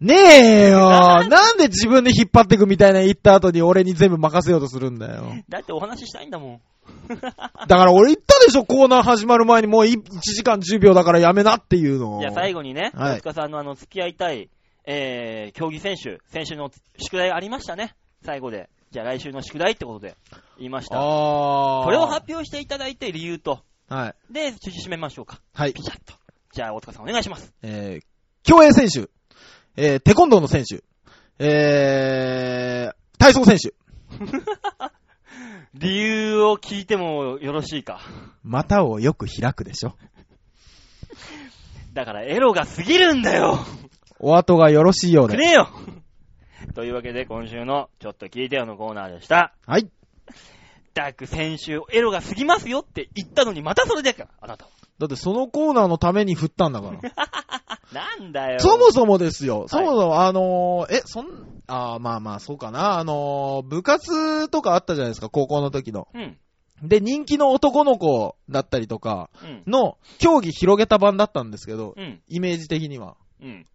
[0.01, 0.89] ねえよ
[1.29, 5.35] なんで自分で引っ張ってくみたいな言った後に俺に全部任せようとするんだよ。
[5.49, 6.61] だってお話ししたいんだもん。
[7.09, 12.21] だから俺言ったでしょ、コーナー始まる前にもう1時間10秒だからやめなっていうのを。
[12.21, 14.51] じゃあ最後にね、はい大塚さんのあの、付き合いたい、
[14.85, 17.95] えー、競技選手、選手の宿題ありましたね。
[18.25, 18.69] 最後で。
[18.91, 20.15] じゃあ来週の宿題ってことで
[20.59, 20.97] 言いました。
[20.97, 24.33] これを発表していただいて理由と、はい。
[24.33, 25.41] で、趣旨締めましょうか。
[25.53, 25.83] はいピ。
[25.83, 26.15] シャッと。
[26.53, 27.53] じゃあ大塚さんお願いします。
[27.63, 28.05] えー、
[28.45, 29.11] 競泳選手、
[29.77, 30.85] えー、テコンドーの選手、
[31.39, 33.75] えー、体操選手、
[35.75, 38.01] 理由を聞いてもよろしいか。
[38.45, 39.97] 股をよく開くでしょ。
[41.93, 43.59] だからエロが過ぎるんだよ
[44.19, 45.37] お後がよろしいようで。
[45.37, 45.69] くねえよ
[46.75, 49.55] というわけで今週のちょっと聞いてよのコーナーでした。
[49.67, 49.91] はい。
[50.95, 54.71] ダック先週エロが過ぎますよって言ったのにまたそれでか、あなたは。
[54.99, 57.01] だってそのコーナーのために振ったんだから。
[57.93, 58.61] なんだよ。
[58.61, 59.67] そもそもですよ。
[59.69, 61.27] そもそも、あのーえ、そん、
[61.67, 62.99] あーまあまあ、そうかな。
[62.99, 66.09] あのー部活とかあったじゃないですか、高校の時の。
[66.15, 66.39] うん。
[66.83, 69.63] で、人気の男の子だったりとかうん。
[69.67, 72.23] の競技広げた版だったんですけど、うん。
[72.29, 73.17] イメージ的には。
[73.41, 73.67] うん。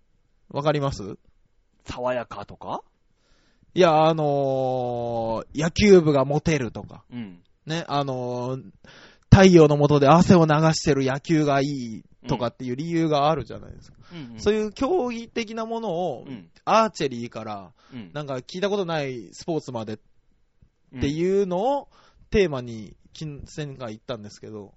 [0.50, 1.18] わかります？
[1.86, 2.82] 爽やかとか？
[3.74, 7.42] いや、あのー野球部がモテるとか、うん。
[7.66, 8.64] ね、あのー
[9.32, 13.98] 太陽の下で汗を流してる野球がいいとかっていう理由があるじゃないですか。
[14.12, 14.40] うん、うん。
[14.40, 16.50] そういう競技的なものを、うん。
[16.66, 18.12] アーチェリーから、うん。
[18.14, 20.04] なんか聞いたことないスポーツまでって
[20.94, 21.04] うん。
[21.06, 21.90] いうのを
[22.32, 24.74] テーマに金銭が言ったんですけど、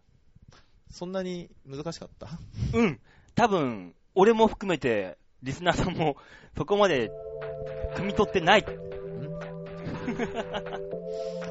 [0.91, 2.29] そんなに難しかった？
[2.74, 3.01] うん。
[3.35, 6.16] 多分、俺も含めて、リスナーさんも、
[6.57, 7.11] そこまで、
[7.97, 8.65] 汲み取ってない。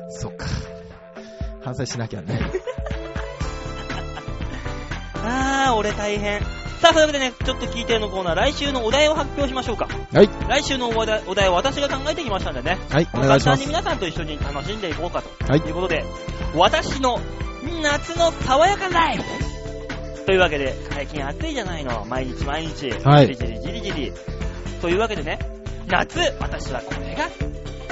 [0.10, 0.46] そっか。
[1.64, 2.40] 反省しなきゃね。
[5.24, 6.42] あー、俺大変。
[6.82, 9.88] さあ、というわけでね、ちょっと聞いてるのコーナー、来週のお題を発表しましょうか。
[10.12, 10.30] はい。
[10.50, 12.80] 来週のお題お題を私が考えてきましたんでね。
[12.90, 13.68] はい、お願いします簡単に。
[13.68, 15.30] 皆さんと一緒に楽しんでいこうかと。
[15.46, 16.04] はいということで、
[16.56, 17.20] 私の
[17.84, 22.04] 夏の爽やかライフというわけで、最近暑いじゃないの。
[22.10, 22.90] 毎日毎日。
[22.90, 24.14] はいじりじりじりじり。
[24.82, 25.38] というわけでね、
[25.88, 27.30] 夏、私はこれが、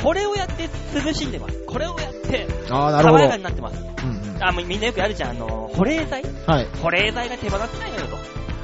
[0.02, 1.64] これをやって涼しんでます。
[1.68, 2.48] これをやって。
[2.68, 3.80] 爽やかになってます。
[4.04, 5.30] うんうんあ、もうみんなよくやるじゃん。
[5.32, 6.24] あの、保冷剤？
[6.48, 6.68] はい。
[6.82, 8.18] 保冷剤が手放せないのよと。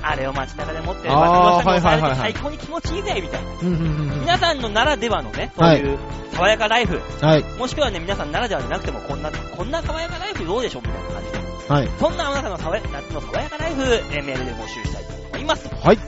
[0.08, 3.52] あれを街中で持って、あー脇の下に押されてはいはいはいはい最高に気持ちいいぜ、みたいな。
[3.52, 4.20] うんうんうんうん。
[4.22, 5.98] 皆さんのならではのね、そういう
[6.34, 7.44] 爽やかライフ、はい。
[7.58, 11.74] もしくはね、皆さんならではじゃなくても、こんな、こんな爽やかライフどうでしょうみたいな感じで。
[11.74, 11.90] はい。
[12.00, 15.68] そんなあなたの爽や夏の爽やかライフ、えーメールで募集したいと思います。
[15.68, 16.00] はい。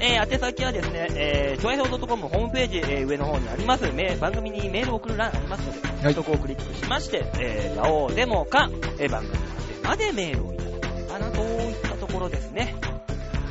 [0.00, 9.38] えー、宛先はですね、えー、ちょいひょう .com ホームページ、えー、上の方にあります、メー番組にメールを送る欄ありますので、はいそこをクリックしまして、えー、ラオウデモか、えー、番組
[9.82, 12.74] までメールをいただければなといったところですね。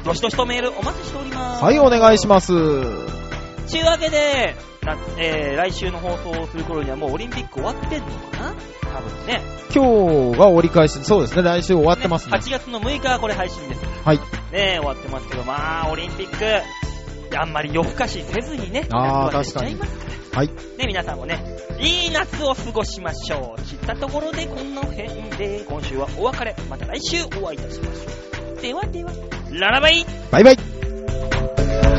[0.03, 1.63] どしどしとメールお待ちしております。
[1.63, 2.51] はい、お願いします。
[3.67, 8.55] ちゅうわけで、なえー、来週の放送をする頃にはもうオリンピック終わってんのかな？
[8.93, 9.41] 多分ね。
[9.73, 12.37] 今日が折り返し、そうですね、来週終わってますね。
[12.37, 13.92] 8月の6日はこれ配信です。
[14.03, 14.19] はい。
[14.51, 16.37] ね終わってますけど、まあ、オリンピック、
[17.33, 20.39] であんまり夜更かしせずにね、あー夏は寝ちゃいますから。
[20.39, 20.47] はい。
[20.47, 20.53] ね、
[20.87, 21.43] 皆さんもね、
[21.79, 23.61] いい夏を過ごしましょう。
[23.61, 25.07] 知ったところでこの辺
[25.37, 26.55] で、今週はお別れ。
[26.69, 28.61] また来週お会いいたしましょう。
[28.61, 29.11] ではでは、
[29.51, 31.92] ララバイバイバイ